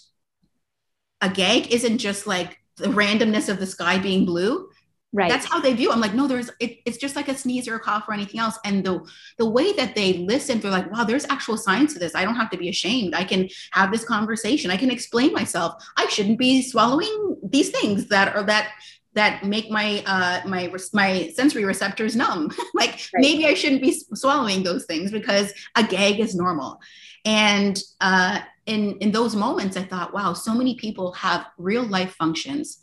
[1.21, 4.69] a gag isn't just like the randomness of the sky being blue
[5.15, 5.29] Right.
[5.29, 5.91] That's how they view.
[5.91, 5.93] It.
[5.93, 8.39] I'm like, no, there's it, it's just like a sneeze or a cough or anything
[8.39, 8.57] else.
[8.65, 12.15] And the the way that they listen, they're like, wow, there's actual science to this.
[12.15, 13.13] I don't have to be ashamed.
[13.13, 14.71] I can have this conversation.
[14.71, 15.75] I can explain myself.
[15.97, 18.71] I shouldn't be swallowing these things that are that
[19.13, 22.51] that make my uh my my sensory receptors numb.
[22.73, 23.21] like right.
[23.21, 26.79] maybe I shouldn't be swallowing those things because a gag is normal.
[27.25, 32.15] And uh in in those moments I thought, wow, so many people have real life
[32.15, 32.79] functions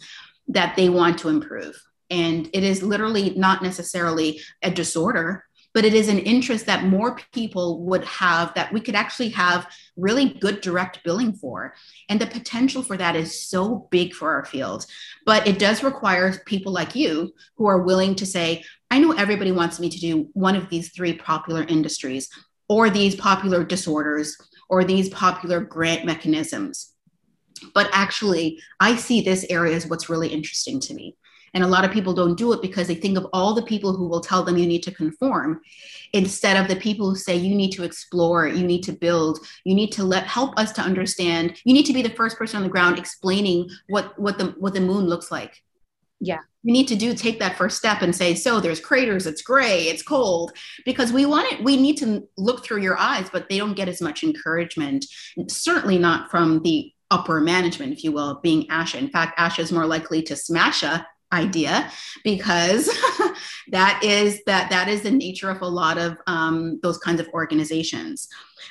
[0.49, 5.95] that they want to improve and it is literally not necessarily a disorder, but it
[5.95, 10.61] is an interest that more people would have that we could actually have really good
[10.61, 11.75] direct billing for.
[12.09, 14.87] And the potential for that is so big for our field.
[15.27, 19.53] But it does require people like you who are willing to say, I know everybody
[19.53, 22.29] wants me to do one of these three popular industries
[22.69, 24.37] or these popular disorders
[24.69, 26.95] or these popular grant mechanisms.
[27.75, 31.17] But actually, I see this area as what's really interesting to me.
[31.55, 33.97] And a lot of people don't do it because they think of all the people
[33.97, 35.61] who will tell them you need to conform
[36.13, 39.75] instead of the people who say you need to explore, you need to build, you
[39.75, 41.61] need to let help us to understand.
[41.65, 44.75] You need to be the first person on the ground explaining what what the what
[44.75, 45.63] the moon looks like.
[46.21, 46.39] Yeah.
[46.63, 49.85] You need to do take that first step and say, so there's craters, it's gray,
[49.85, 50.53] it's cold,
[50.85, 53.89] because we want it, we need to look through your eyes, but they don't get
[53.89, 55.07] as much encouragement,
[55.49, 58.99] certainly not from the upper management, if you will, being ASHA.
[58.99, 61.91] In fact, ASHA is more likely to smash a idea
[62.25, 62.87] because
[63.69, 67.29] that is that that is the nature of a lot of um, those kinds of
[67.29, 68.29] organizations.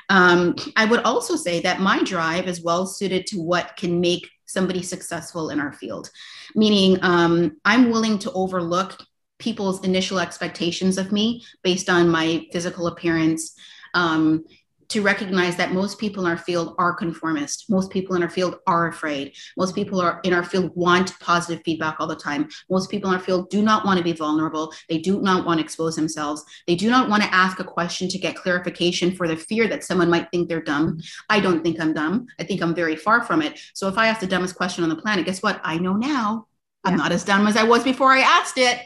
[0.09, 4.29] Um, i would also say that my drive is well suited to what can make
[4.45, 6.09] somebody successful in our field.
[6.55, 8.97] Meaning um, i'm willing to overlook
[9.39, 13.55] people's initial expectations of me based on my physical appearance
[13.93, 14.43] um,
[14.89, 17.69] to recognize that most people in our field are conformist.
[17.69, 19.35] Most people in our field are afraid.
[19.55, 22.49] Most people are in our field want positive feedback all the time.
[22.69, 24.73] Most people in our field do not want to be vulnerable.
[24.89, 26.43] They do not want to expose themselves.
[26.67, 29.83] They do not want to ask a question to get clarification for the fear that
[29.83, 30.99] someone might think they're dumb.
[31.29, 32.27] I don't think I'm dumb.
[32.39, 33.59] I think I'm very far from it.
[33.73, 35.61] So if I ask the dumbest question on the planet, guess what?
[35.63, 36.47] I know now.
[36.83, 38.79] I'm not as dumb as I was before I asked it.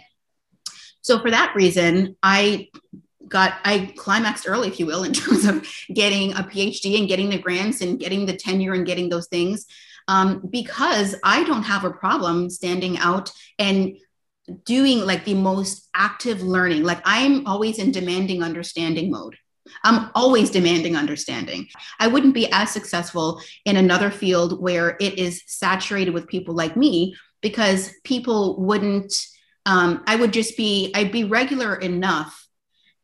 [1.01, 2.69] So for that reason, I
[3.27, 7.29] got I climaxed early, if you will, in terms of getting a PhD and getting
[7.29, 9.65] the grants and getting the tenure and getting those things.
[10.07, 13.95] Um, because I don't have a problem standing out and
[14.65, 16.83] doing like the most active learning.
[16.83, 19.37] Like I'm always in demanding understanding mode.
[19.83, 21.67] I'm always demanding understanding.
[21.99, 26.75] I wouldn't be as successful in another field where it is saturated with people like
[26.75, 29.13] me because people wouldn't,
[29.65, 32.42] um, I would just be, I'd be regular enough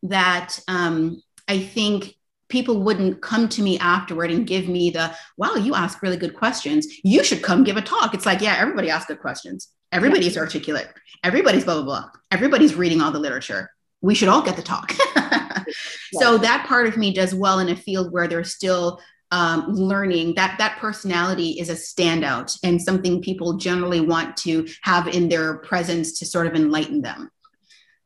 [0.03, 2.15] that um, I think
[2.49, 6.35] people wouldn't come to me afterward and give me the, wow, you ask really good
[6.35, 6.87] questions.
[7.03, 8.13] You should come give a talk.
[8.13, 9.69] It's like, yeah, everybody asks good questions.
[9.91, 10.41] Everybody's yeah.
[10.41, 10.87] articulate.
[11.23, 12.09] Everybody's blah, blah, blah.
[12.31, 13.69] Everybody's reading all the literature.
[14.01, 14.93] We should all get the talk.
[15.15, 15.63] yeah.
[16.13, 18.99] So that part of me does well in a field where there's still
[19.31, 25.07] um, learning that that personality is a standout and something people generally want to have
[25.07, 27.29] in their presence to sort of enlighten them.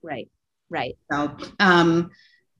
[0.01, 0.29] Right.
[0.69, 0.97] Right.
[1.11, 2.11] So um,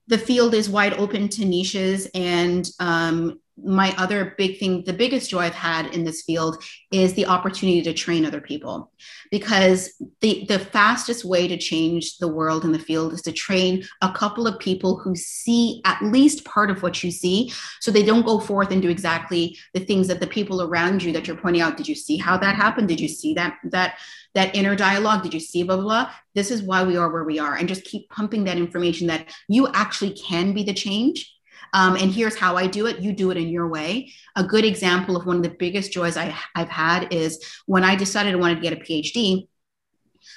[0.06, 2.08] the field is wide open to niches.
[2.14, 7.14] And um, my other big thing, the biggest joy I've had in this field is
[7.14, 8.90] the opportunity to train other people.
[9.30, 13.84] Because the, the fastest way to change the world in the field is to train
[14.02, 17.52] a couple of people who see at least part of what you see.
[17.80, 21.12] So they don't go forth and do exactly the things that the people around you
[21.12, 21.76] that you're pointing out.
[21.76, 22.88] Did you see how that happened?
[22.88, 23.98] Did you see that that
[24.34, 27.22] that inner dialogue did you see blah, blah blah this is why we are where
[27.22, 31.34] we are and just keep pumping that information that you actually can be the change
[31.72, 33.00] um, and here's how I do it.
[33.00, 34.12] You do it in your way.
[34.36, 37.96] A good example of one of the biggest joys I, I've had is when I
[37.96, 39.48] decided I wanted to get a PhD.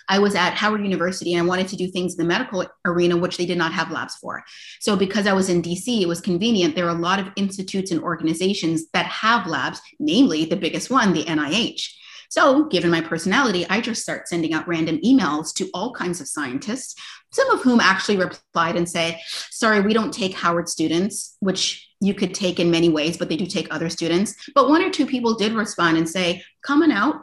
[0.10, 3.18] I was at Howard University and I wanted to do things in the medical arena,
[3.18, 4.44] which they did not have labs for.
[4.80, 6.76] So, because I was in DC, it was convenient.
[6.76, 11.14] There are a lot of institutes and organizations that have labs, namely the biggest one,
[11.14, 11.90] the NIH.
[12.30, 16.28] So, given my personality, I just start sending out random emails to all kinds of
[16.28, 16.96] scientists,
[17.32, 22.14] some of whom actually replied and say, Sorry, we don't take Howard students, which you
[22.14, 24.36] could take in many ways, but they do take other students.
[24.54, 27.16] But one or two people did respond and say, Coming out.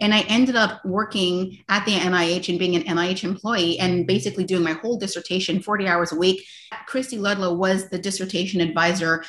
[0.00, 4.42] And I ended up working at the NIH and being an NIH employee and basically
[4.42, 6.44] doing my whole dissertation 40 hours a week.
[6.86, 9.22] Christy Ludlow was the dissertation advisor.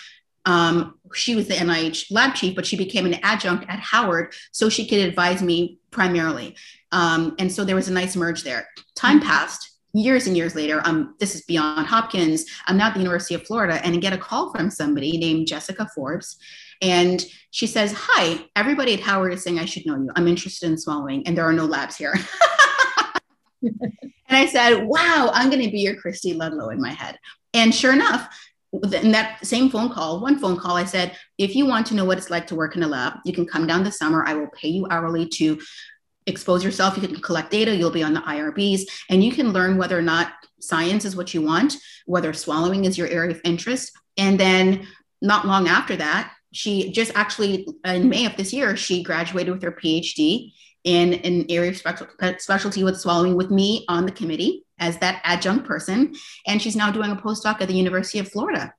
[0.46, 4.70] Um, she was the NIH lab chief, but she became an adjunct at Howard so
[4.70, 6.56] she could advise me primarily.
[6.92, 8.68] Um, and so there was a nice merge there.
[8.96, 9.28] Time mm-hmm.
[9.28, 12.46] passed years and years later, um, this is beyond Hopkins.
[12.66, 15.48] I'm now at the University of Florida and I get a call from somebody named
[15.48, 16.38] Jessica Forbes.
[16.82, 20.10] And she says, Hi, everybody at Howard is saying I should know you.
[20.16, 22.16] I'm interested in swallowing, and there are no labs here.
[23.62, 27.18] and I said, Wow, I'm going to be your Christy Ludlow in my head.
[27.54, 28.28] And sure enough,
[28.74, 32.06] in that same phone call, one phone call, I said, if you want to know
[32.06, 34.24] what it's like to work in a lab, you can come down this summer.
[34.26, 35.60] I will pay you hourly to
[36.26, 36.96] expose yourself.
[36.98, 37.76] You can collect data.
[37.76, 41.34] You'll be on the IRBs and you can learn whether or not science is what
[41.34, 43.92] you want, whether swallowing is your area of interest.
[44.18, 44.88] And then
[45.22, 49.64] not long after that, she just actually in May of this year, she graduated with
[49.64, 50.52] her PhD
[50.84, 55.66] in an area of specialty with swallowing with me on the committee as that adjunct
[55.66, 56.14] person.
[56.46, 58.74] And she's now doing a postdoc at the University of Florida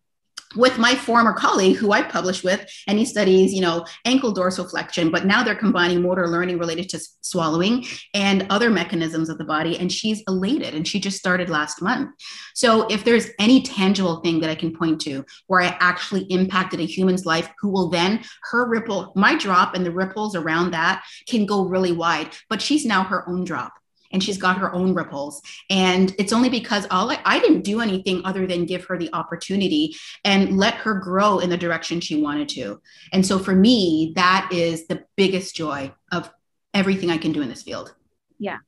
[0.57, 5.11] with my former colleague who I published with, and he studies, you know, ankle dorsiflexion,
[5.11, 7.85] but now they're combining motor learning related to swallowing
[8.15, 9.79] and other mechanisms of the body.
[9.79, 12.11] And she's elated and she just started last month.
[12.55, 16.81] So if there's any tangible thing that I can point to where I actually impacted
[16.81, 21.05] a human's life who will then her ripple, my drop and the ripples around that
[21.29, 23.73] can go really wide, but she's now her own drop
[24.13, 25.43] and she's got her own ripples.
[25.71, 29.11] And it's only because all I, I didn't do anything other than give her the
[29.13, 29.95] opportunity
[30.25, 32.81] and let her grow in the direction she wanted to.
[33.13, 36.31] And so for me, that is the biggest joy of
[36.75, 37.95] everything I can do in this field.
[38.39, 38.59] Yeah.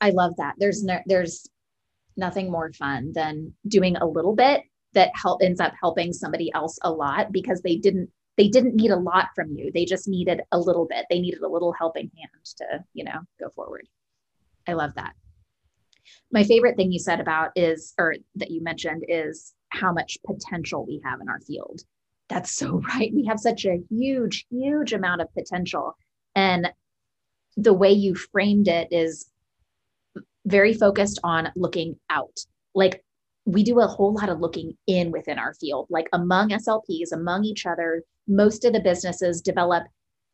[0.00, 0.54] I love that.
[0.58, 1.48] There's no, there's
[2.16, 4.62] nothing more fun than doing a little bit
[4.94, 8.90] that help ends up helping somebody else a lot because they didn't they didn't need
[8.90, 12.10] a lot from you they just needed a little bit they needed a little helping
[12.16, 13.88] hand to you know go forward
[14.66, 15.14] I love that.
[16.32, 20.86] My favorite thing you said about is, or that you mentioned, is how much potential
[20.86, 21.80] we have in our field.
[22.28, 23.12] That's so right.
[23.14, 25.96] We have such a huge, huge amount of potential.
[26.34, 26.72] And
[27.56, 29.30] the way you framed it is
[30.46, 32.38] very focused on looking out.
[32.74, 33.04] Like
[33.46, 37.44] we do a whole lot of looking in within our field, like among SLPs, among
[37.44, 38.02] each other.
[38.26, 39.84] Most of the businesses develop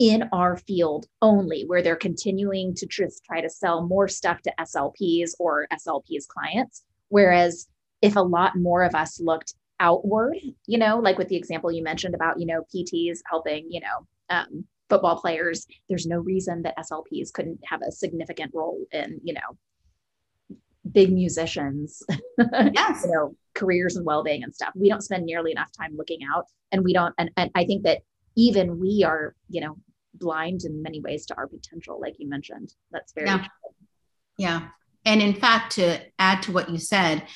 [0.00, 4.52] in our field only, where they're continuing to just try to sell more stuff to
[4.58, 6.84] SLPs or SLPs clients.
[7.10, 7.68] Whereas
[8.00, 11.82] if a lot more of us looked outward, you know, like with the example you
[11.82, 16.78] mentioned about, you know, PTs helping, you know, um, football players, there's no reason that
[16.78, 20.56] SLPs couldn't have a significant role in, you know,
[20.90, 22.02] big musicians,
[22.38, 23.02] yes.
[23.04, 24.70] you know, careers and well-being and stuff.
[24.74, 27.82] We don't spend nearly enough time looking out and we don't, and, and I think
[27.82, 27.98] that
[28.34, 29.76] even we are, you know,
[30.20, 32.74] blind in many ways to our potential, like you mentioned.
[32.92, 33.38] That's very yeah.
[33.38, 33.46] True.
[34.38, 34.68] Yeah.
[35.04, 37.26] And in fact, to add to what you said,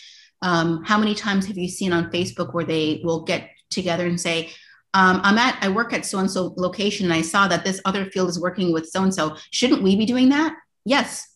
[0.42, 4.20] um, how many times have you seen on Facebook where they will get together and
[4.20, 4.50] say,
[4.92, 7.80] um, I'm at, I work at so and so location, and I saw that this
[7.84, 9.36] other field is working with so and so.
[9.50, 10.54] Shouldn't we be doing that?
[10.84, 11.26] Yes,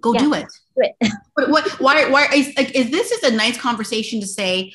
[0.00, 0.46] go do it.
[0.76, 1.12] Do it.
[1.34, 1.68] but what?
[1.80, 2.08] Why?
[2.08, 2.76] Why is like?
[2.76, 4.72] Is this is a nice conversation to say?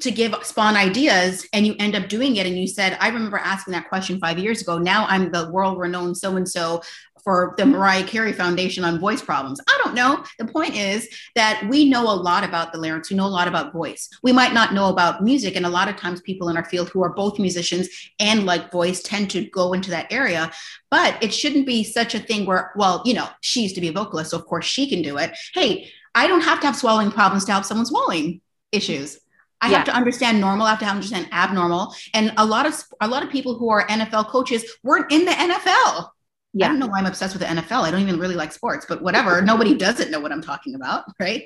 [0.00, 2.46] To give spawn ideas and you end up doing it.
[2.46, 4.78] And you said i remember asking that question five years ago.
[4.78, 6.82] Now i'm the world renowned so and so
[7.22, 7.72] for the mm-hmm.
[7.72, 9.60] mariah carey foundation on voice problems.
[9.68, 10.24] I don't know.
[10.38, 13.48] The point is that we know a lot about the larynx we know a lot
[13.48, 14.08] about voice.
[14.22, 15.56] We might not know about music.
[15.56, 17.88] And a lot of times people in our field who are both musicians
[18.18, 20.50] and like voice tend to go into that area.
[20.90, 23.88] But it shouldn't be such a thing where well you know she used to be
[23.88, 25.36] a vocalist so of course she can do it.
[25.54, 28.40] Hey i don't have to have swallowing problems to help someone swallowing
[28.72, 29.20] issues
[29.60, 29.76] I yeah.
[29.78, 30.66] have to understand normal.
[30.66, 31.94] I have to understand abnormal.
[32.14, 35.32] And a lot of a lot of people who are NFL coaches weren't in the
[35.32, 36.10] NFL.
[36.52, 36.66] Yeah.
[36.66, 37.82] I don't know why I'm obsessed with the NFL.
[37.82, 39.40] I don't even really like sports, but whatever.
[39.42, 41.44] Nobody doesn't know what I'm talking about, right?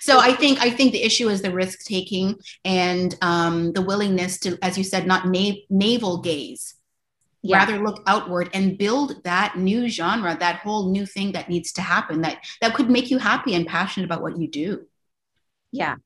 [0.00, 4.38] So I think I think the issue is the risk taking and um, the willingness
[4.40, 6.74] to, as you said, not na- navel gaze,
[7.42, 7.58] yeah.
[7.58, 11.82] rather look outward and build that new genre, that whole new thing that needs to
[11.82, 14.86] happen that that could make you happy and passionate about what you do.
[15.70, 15.96] Yeah,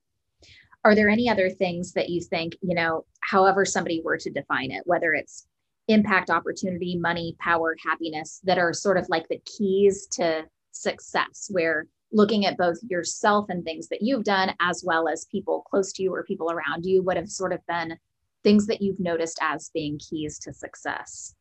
[0.84, 4.70] are there any other things that you think you know however somebody were to define
[4.70, 5.46] it whether it's
[5.88, 11.86] impact opportunity money power happiness that are sort of like the keys to success where
[12.12, 16.02] looking at both yourself and things that you've done as well as people close to
[16.02, 17.96] you or people around you would have sort of been
[18.42, 21.34] things that you've noticed as being keys to success?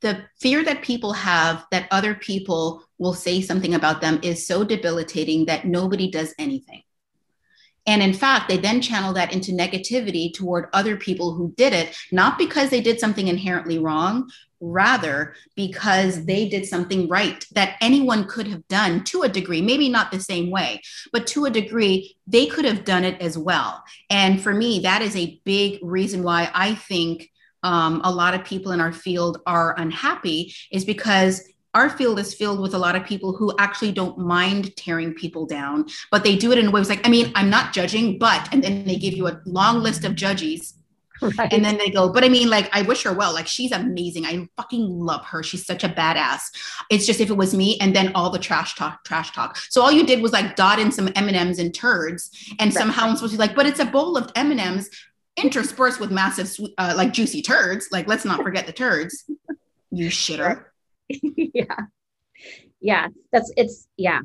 [0.00, 4.62] The fear that people have that other people will say something about them is so
[4.62, 6.82] debilitating that nobody does anything
[7.86, 11.94] And in fact, they then channel that into negativity toward other people who did it,
[12.10, 14.30] not because they did something inherently wrong,
[14.60, 19.90] rather because they did something right that anyone could have done to a degree, maybe
[19.90, 20.80] not the same way,
[21.12, 23.84] but to a degree, they could have done it as well.
[24.08, 27.30] And for me, that is a big reason why I think
[27.62, 31.42] um, a lot of people in our field are unhappy, is because
[31.74, 35.46] our field is filled with a lot of people who actually don't mind tearing people
[35.46, 38.18] down, but they do it in a way it's like, I mean, I'm not judging,
[38.18, 40.74] but, and then they give you a long list of judges.
[41.38, 41.52] Right.
[41.52, 43.32] And then they go, but I mean, like, I wish her well.
[43.32, 44.26] Like, she's amazing.
[44.26, 45.42] I fucking love her.
[45.42, 46.40] She's such a badass.
[46.90, 49.56] It's just if it was me, and then all the trash talk, trash talk.
[49.70, 52.74] So all you did was like dot in some M and M's and turds, and
[52.74, 52.74] right.
[52.74, 54.90] somehow I'm supposed to be like, but it's a bowl of M and M's
[55.36, 57.88] interspersed with massive, uh, like juicy turds.
[57.92, 59.24] Like, let's not forget the turds.
[59.92, 60.64] You shitter.
[61.08, 61.76] yeah.
[62.80, 63.08] Yeah.
[63.32, 64.20] That's it's yeah.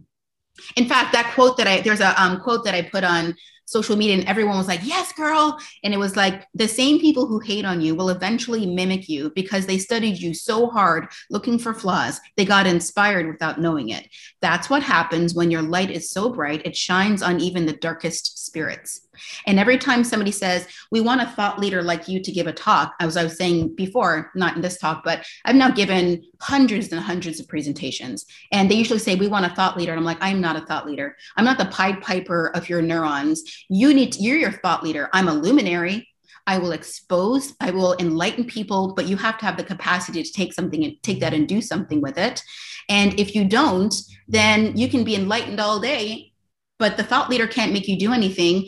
[0.75, 3.36] In fact, that quote that I there's a um, quote that I put on
[3.69, 5.59] social media and everyone was like, yes, girl.
[5.84, 9.32] And it was like the same people who hate on you will eventually mimic you
[9.36, 12.19] because they studied you so hard looking for flaws.
[12.36, 14.07] They got inspired without knowing it.
[14.41, 18.43] That's what happens when your light is so bright, it shines on even the darkest
[18.43, 19.01] spirits.
[19.45, 22.53] And every time somebody says, We want a thought leader like you to give a
[22.53, 26.91] talk, as I was saying before, not in this talk, but I've now given hundreds
[26.91, 28.26] and hundreds of presentations.
[28.51, 29.91] And they usually say, We want a thought leader.
[29.91, 31.15] And I'm like, I'm not a thought leader.
[31.38, 33.43] I'm not the Pied Piper of your neurons.
[33.70, 35.09] You need, to, you're your thought leader.
[35.13, 36.07] I'm a luminary.
[36.49, 40.34] I will expose, I will enlighten people, but you have to have the capacity to
[40.34, 42.41] take something and take that and do something with it.
[42.89, 43.93] And if you don't,
[44.28, 46.34] then you can be enlightened all day,
[46.80, 48.67] but the thought leader can't make you do anything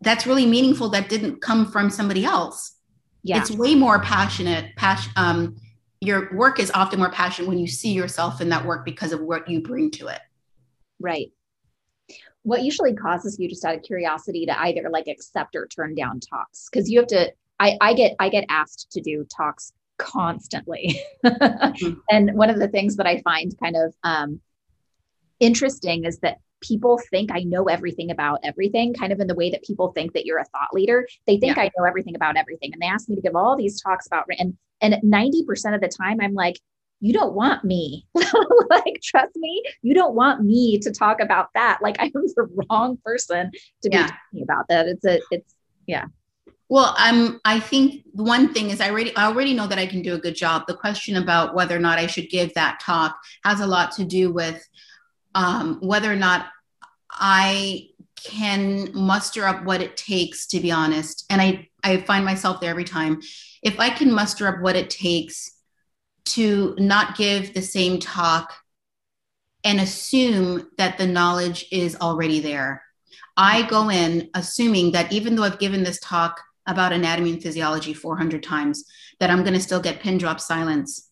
[0.00, 2.72] that's really meaningful that didn't come from somebody else.
[3.22, 3.38] Yeah.
[3.40, 4.74] It's way more passionate.
[4.76, 5.56] Passion, um,
[6.00, 9.20] your work is often more passionate when you see yourself in that work because of
[9.20, 10.20] what you bring to it.
[11.00, 11.32] Right.
[12.42, 16.20] What usually causes you just out of curiosity to either like accept or turn down
[16.20, 16.68] talks?
[16.70, 21.00] Because you have to, I, I get I get asked to do talks constantly.
[21.24, 21.94] mm-hmm.
[22.10, 24.40] And one of the things that I find kind of um,
[25.40, 29.50] interesting is that people think I know everything about everything, kind of in the way
[29.50, 31.06] that people think that you're a thought leader.
[31.26, 31.64] They think yeah.
[31.64, 32.72] I know everything about everything.
[32.72, 35.88] And they ask me to give all these talks about and and 90% of the
[35.88, 36.60] time I'm like,
[37.00, 38.06] you don't want me.
[38.14, 41.78] like, trust me, you don't want me to talk about that.
[41.82, 43.50] Like I'm the wrong person
[43.82, 44.06] to yeah.
[44.06, 44.86] be talking about that.
[44.86, 45.54] It's a it's
[45.86, 46.06] yeah.
[46.68, 50.02] Well, um, I think one thing is I already I already know that I can
[50.02, 50.64] do a good job.
[50.66, 54.04] The question about whether or not I should give that talk has a lot to
[54.04, 54.66] do with
[55.36, 56.46] um, whether or not
[57.10, 61.26] I can muster up what it takes, to be honest.
[61.30, 63.20] And I, I find myself there every time.
[63.62, 65.52] If I can muster up what it takes
[66.24, 68.54] to not give the same talk
[69.62, 72.82] and assume that the knowledge is already there,
[73.36, 77.92] I go in assuming that even though I've given this talk about anatomy and physiology
[77.92, 78.84] 400 times,
[79.20, 81.05] that I'm going to still get pin drop silence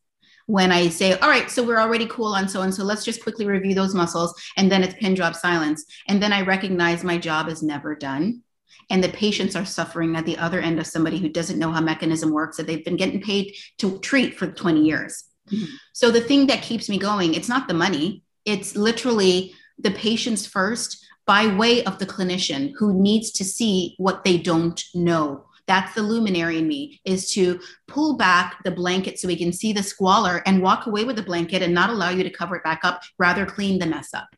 [0.47, 3.23] when I say, all right, so we're already cool on so and so, let's just
[3.23, 4.35] quickly review those muscles.
[4.57, 5.85] And then it's pin drop silence.
[6.09, 8.43] And then I recognize my job is never done.
[8.91, 11.81] And the patients are suffering at the other end of somebody who doesn't know how
[11.81, 15.25] mechanism works, that they've been getting paid to treat for 20 years.
[15.51, 15.75] Mm-hmm.
[15.95, 20.47] So the thing that keeps me going, it's not the money, it's literally the patients
[20.47, 25.95] first by way of the clinician who needs to see what they don't know that's
[25.95, 29.83] the luminary in me is to pull back the blanket so we can see the
[29.83, 32.81] squalor and walk away with the blanket and not allow you to cover it back
[32.85, 34.29] up, rather clean the mess up.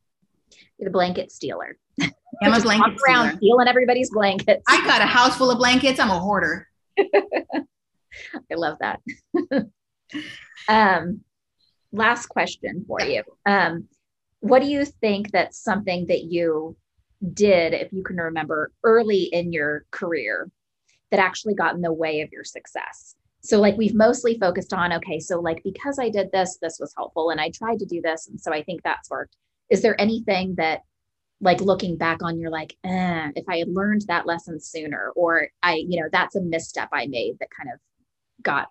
[0.79, 1.77] You're the blanket stealer.
[2.43, 4.63] I'm a blanket around stealing everybody's blankets.
[4.69, 5.99] I got a house full of blankets.
[5.99, 6.69] I'm a hoarder.
[6.99, 9.01] I love that.
[10.69, 11.21] um,
[11.93, 13.23] last question for you.
[13.47, 13.89] Um,
[14.41, 16.77] what do you think that's something that you
[17.33, 20.51] did, if you can remember, early in your career
[21.11, 23.15] that actually got in the way of your success.
[23.43, 26.93] So, like, we've mostly focused on, okay, so like, because I did this, this was
[26.97, 28.27] helpful, and I tried to do this.
[28.27, 29.37] And so I think that's worked.
[29.71, 30.81] Is there anything that,
[31.41, 35.49] like, looking back on, you're like, eh, if I had learned that lesson sooner, or
[35.63, 37.79] I, you know, that's a misstep I made that kind of
[38.43, 38.69] got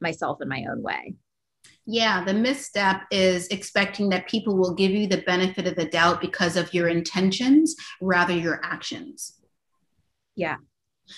[0.00, 1.14] myself in my own way?
[1.86, 6.20] Yeah, the misstep is expecting that people will give you the benefit of the doubt
[6.20, 9.34] because of your intentions rather your actions.
[10.34, 10.56] Yeah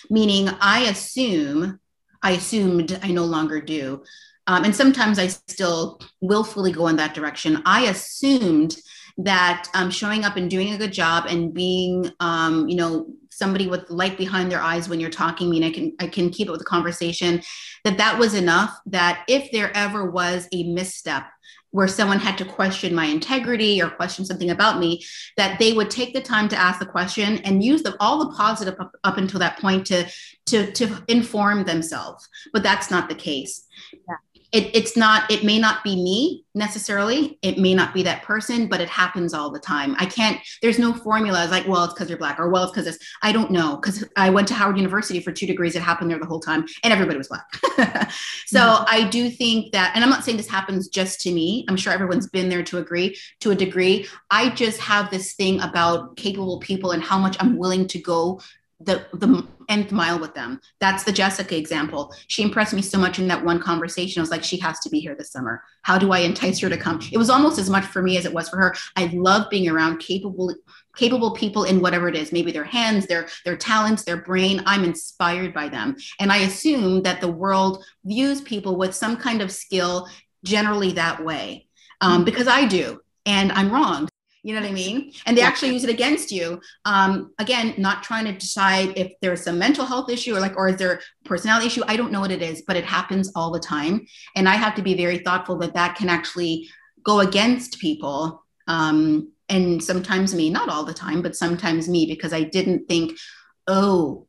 [0.09, 1.79] meaning I assume,
[2.21, 4.03] I assumed, I no longer do.
[4.47, 7.61] Um, and sometimes I still willfully go in that direction.
[7.65, 8.77] I assumed
[9.17, 13.67] that um, showing up and doing a good job and being, um, you know, somebody
[13.67, 16.47] with light behind their eyes when you're talking, I mean, I can I can keep
[16.47, 17.41] it with the conversation.
[17.83, 18.77] That that was enough.
[18.85, 21.23] That if there ever was a misstep,
[21.71, 25.03] where someone had to question my integrity or question something about me,
[25.37, 28.35] that they would take the time to ask the question and use the, all the
[28.35, 30.07] positive up, up until that point to,
[30.45, 32.27] to, to inform themselves.
[32.53, 33.65] But that's not the case.
[33.93, 34.15] Yeah
[34.51, 37.39] it, it's not it may not be me necessarily.
[37.41, 39.95] It may not be that person but it happens all the time.
[39.97, 42.71] I can't there's no formula it's like well it's because you're black or well it's
[42.71, 42.99] because this.
[43.21, 45.75] I don't know because i went to howard university for two degrees.
[45.75, 47.45] It happened there the whole time and everybody was black.
[48.45, 48.83] So mm-hmm.
[48.87, 51.65] i do think that and i'm not saying this happens just to me.
[51.69, 54.07] I'm sure everyone's been there to agree to a degree.
[54.29, 58.41] I just have this thing about capable people and how much i'm willing to go
[58.85, 60.59] the the nth mile with them.
[60.79, 62.13] That's the Jessica example.
[62.27, 64.19] She impressed me so much in that one conversation.
[64.19, 65.63] I was like, she has to be here this summer.
[65.83, 66.99] How do I entice her to come?
[67.11, 68.75] It was almost as much for me as it was for her.
[68.95, 70.53] I love being around capable
[70.95, 74.83] capable people in whatever it is maybe their hands their their talents their brain i'm
[74.83, 79.51] inspired by them and i assume that the world views people with some kind of
[79.51, 80.05] skill
[80.43, 81.65] generally that way
[82.01, 84.09] um, because i do and i'm wrong
[84.43, 85.13] you know what I mean?
[85.25, 86.59] And they actually use it against you.
[86.85, 90.69] Um, again, not trying to decide if there's a mental health issue or like, or
[90.69, 91.83] is there personality issue?
[91.87, 94.05] I don't know what it is, but it happens all the time.
[94.35, 96.67] And I have to be very thoughtful that that can actually
[97.03, 98.43] go against people.
[98.67, 103.19] Um, and sometimes me, not all the time, but sometimes me, because I didn't think,
[103.67, 104.27] oh,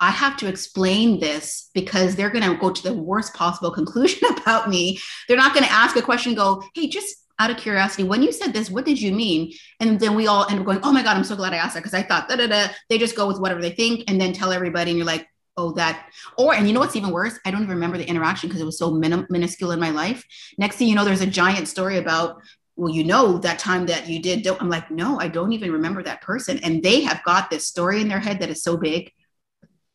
[0.00, 4.28] I have to explain this because they're going to go to the worst possible conclusion
[4.36, 4.98] about me.
[5.28, 8.32] They're not going to ask a question, go, hey, just out of curiosity, when you
[8.32, 9.52] said this, what did you mean?
[9.80, 11.74] And then we all end up going, oh my God, I'm so glad I asked
[11.74, 12.68] that because I thought da da da.
[12.88, 15.26] They just go with whatever they think and then tell everybody, and you're like,
[15.56, 16.10] oh, that.
[16.36, 17.38] Or, and you know what's even worse?
[17.44, 20.24] I don't even remember the interaction because it was so minim- minuscule in my life.
[20.58, 22.40] Next thing you know, there's a giant story about,
[22.76, 24.46] well, you know, that time that you did.
[24.46, 26.58] I'm like, no, I don't even remember that person.
[26.58, 29.12] And they have got this story in their head that is so big.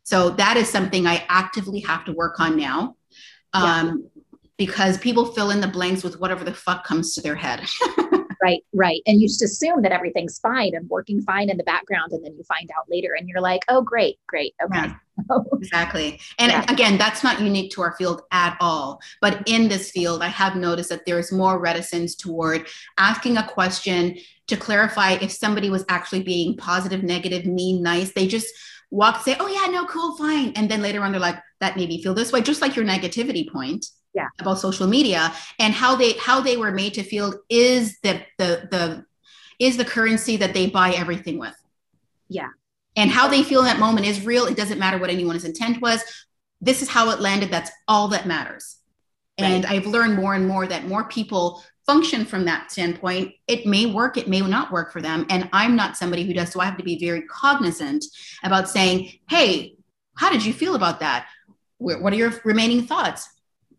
[0.04, 2.96] So that is something I actively have to work on now.
[3.54, 4.10] Um,
[4.60, 7.66] because people fill in the blanks with whatever the fuck comes to their head.
[8.44, 9.02] right, right.
[9.08, 12.12] And you just assume that everything's fine and working fine in the background.
[12.12, 14.54] And then you find out later and you're like, oh, great, great.
[14.62, 14.92] Okay.
[15.30, 16.20] Yeah, exactly.
[16.38, 16.66] And yeah.
[16.68, 19.00] again, that's not unique to our field at all.
[19.22, 24.18] But in this field, I have noticed that there's more reticence toward asking a question
[24.48, 28.12] to clarify if somebody was actually being positive, negative, mean, nice.
[28.12, 28.54] They just
[28.92, 30.52] walk, say, oh, yeah, no, cool, fine.
[30.58, 32.86] And then later on, they're like, that made me feel this way, just like your
[32.86, 34.28] negativity point yeah.
[34.40, 38.68] about social media and how they how they were made to feel is the the
[38.72, 39.06] the
[39.60, 41.56] is the currency that they buy everything with.
[42.30, 42.50] Yeah.
[42.96, 44.46] And how they feel in that moment is real.
[44.46, 46.02] It doesn't matter what anyone's intent was.
[46.62, 47.52] This is how it landed.
[47.52, 48.78] That's all that matters.
[49.40, 49.48] Right.
[49.48, 53.34] And I've learned more and more that more people function from that standpoint.
[53.48, 55.26] It may work, it may not work for them.
[55.30, 56.52] And I'm not somebody who does.
[56.52, 58.06] So I have to be very cognizant
[58.44, 59.76] about saying, hey,
[60.16, 61.28] how did you feel about that?
[61.78, 63.30] What are your remaining thoughts?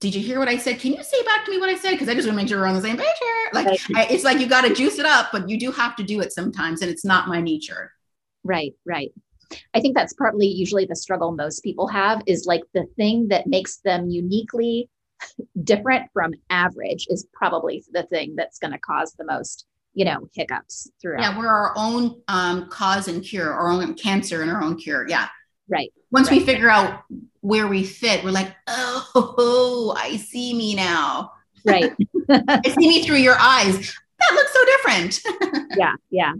[0.01, 0.81] Did you hear what I said?
[0.81, 1.93] Can you say back to me what I said?
[1.93, 3.51] Because I just want to make sure we're on the same page here.
[3.53, 3.81] Like, right.
[3.95, 6.21] I, it's like you got to juice it up, but you do have to do
[6.21, 7.93] it sometimes, and it's not my nature.
[8.43, 9.13] Right, right.
[9.75, 13.47] I think that's partly usually the struggle most people have is like the thing that
[13.47, 14.89] makes them uniquely
[15.65, 20.29] different from average is probably the thing that's going to cause the most you know
[20.35, 24.63] hiccups throughout yeah we're our own um, cause and cure our own cancer and our
[24.63, 25.27] own cure yeah
[25.71, 26.41] right once right.
[26.41, 27.05] we figure out
[27.41, 31.33] where we fit, we're like, oh, I see me now.
[31.65, 31.93] Right.
[32.31, 33.95] I see me through your eyes.
[34.19, 35.67] That looks so different.
[35.77, 36.33] yeah, yeah.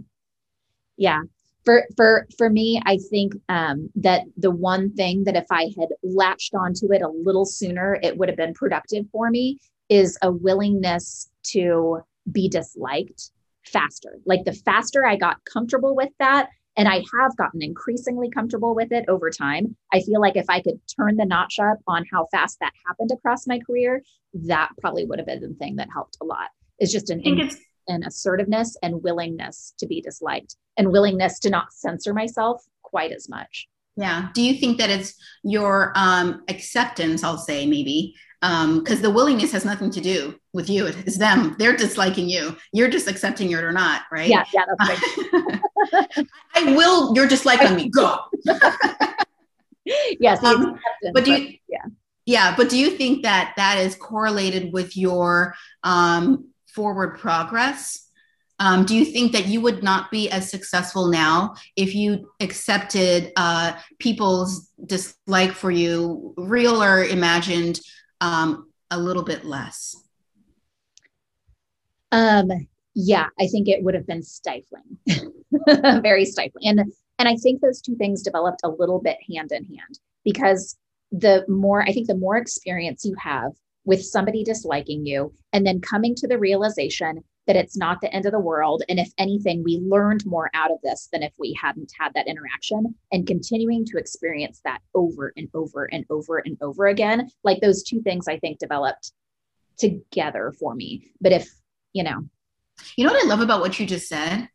[0.97, 1.21] Yeah.
[1.63, 5.89] For for for me, I think um, that the one thing that if I had
[6.03, 9.59] latched onto it a little sooner, it would have been productive for me
[9.89, 11.99] is a willingness to
[12.31, 13.29] be disliked
[13.63, 14.17] faster.
[14.25, 18.91] Like the faster I got comfortable with that, and I have gotten increasingly comfortable with
[18.91, 19.75] it over time.
[19.93, 23.11] I feel like if I could turn the notch up on how fast that happened
[23.11, 24.03] across my career,
[24.33, 26.49] that probably would have been the thing that helped a lot.
[26.79, 27.21] It's just an,
[27.87, 33.27] an assertiveness and willingness to be disliked and willingness to not censor myself quite as
[33.27, 33.67] much.
[33.97, 34.29] Yeah.
[34.33, 39.51] Do you think that it's your um, acceptance, I'll say maybe, because um, the willingness
[39.51, 40.87] has nothing to do with you.
[40.87, 41.55] It's them.
[41.59, 42.57] They're disliking you.
[42.73, 44.27] You're just accepting it or not, right?
[44.27, 44.89] Yeah, yeah, that's
[45.93, 46.27] right.
[46.55, 47.15] I will.
[47.15, 47.89] You're disliking me.
[47.89, 48.19] Go.
[50.19, 50.79] yes, um,
[51.13, 51.57] but do you?
[51.69, 51.85] yeah,
[52.25, 52.55] yeah.
[52.57, 58.07] But do you think that that is correlated with your um, forward progress?
[58.57, 63.33] Um, do you think that you would not be as successful now if you accepted
[63.35, 67.79] uh, people's dislike for you, real or imagined,
[68.21, 69.95] um, a little bit less?
[72.11, 72.49] Um,
[72.93, 74.97] yeah, I think it would have been stifling,
[76.01, 76.67] very stifling.
[76.67, 80.77] And and I think those two things developed a little bit hand in hand because
[81.11, 83.51] the more I think the more experience you have
[83.85, 88.25] with somebody disliking you and then coming to the realization that it's not the end
[88.25, 88.81] of the world.
[88.87, 92.27] And if anything, we learned more out of this than if we hadn't had that
[92.27, 97.29] interaction and continuing to experience that over and over and over and over again.
[97.43, 99.11] Like those two things I think developed
[99.77, 101.11] together for me.
[101.19, 101.49] But if,
[101.91, 102.23] you know,
[102.95, 104.47] you know what I love about what you just said?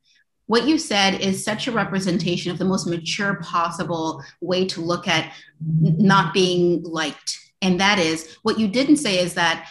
[0.46, 5.06] What you said is such a representation of the most mature possible way to look
[5.06, 7.38] at not being liked.
[7.60, 9.68] And that is what you didn't say is that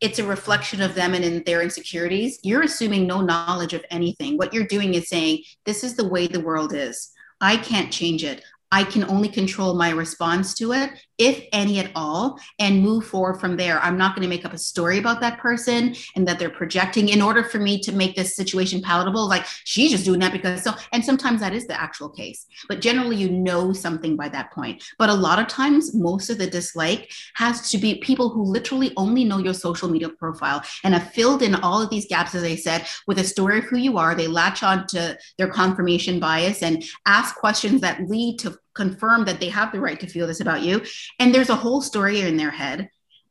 [0.00, 2.38] it's a reflection of them and in their insecurities.
[2.42, 4.36] You're assuming no knowledge of anything.
[4.36, 7.10] What you're doing is saying, This is the way the world is.
[7.40, 8.42] I can't change it.
[8.70, 13.40] I can only control my response to it, if any at all, and move forward
[13.40, 13.80] from there.
[13.80, 17.08] I'm not going to make up a story about that person and that they're projecting
[17.08, 19.26] in order for me to make this situation palatable.
[19.28, 22.80] Like she's just doing that because so, and sometimes that is the actual case, but
[22.80, 24.84] generally you know something by that point.
[24.98, 28.92] But a lot of times, most of the dislike has to be people who literally
[28.96, 32.42] only know your social media profile and have filled in all of these gaps, as
[32.42, 34.14] I said, with a story of who you are.
[34.14, 39.40] They latch on to their confirmation bias and ask questions that lead to confirm that
[39.40, 40.82] they have the right to feel this about you.
[41.18, 42.88] And there's a whole story in their head.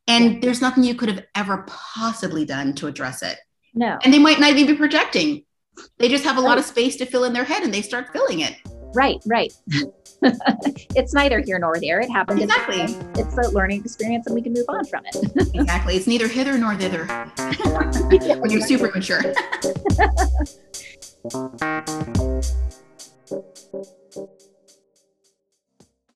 [0.08, 3.38] And there's nothing you could have ever possibly done to address it.
[3.74, 3.98] No.
[4.04, 5.44] And they might not even be projecting.
[6.00, 8.12] They just have a lot of space to fill in their head and they start
[8.12, 8.56] filling it.
[8.96, 9.54] Right, right.
[10.96, 12.00] it's neither here nor there.
[12.00, 12.42] It happened.
[12.42, 12.82] Exactly.
[13.22, 15.16] It's a learning experience and we can move on from it.
[15.54, 15.96] exactly.
[15.96, 17.06] It's neither hither nor thither
[18.40, 19.22] when you're super mature.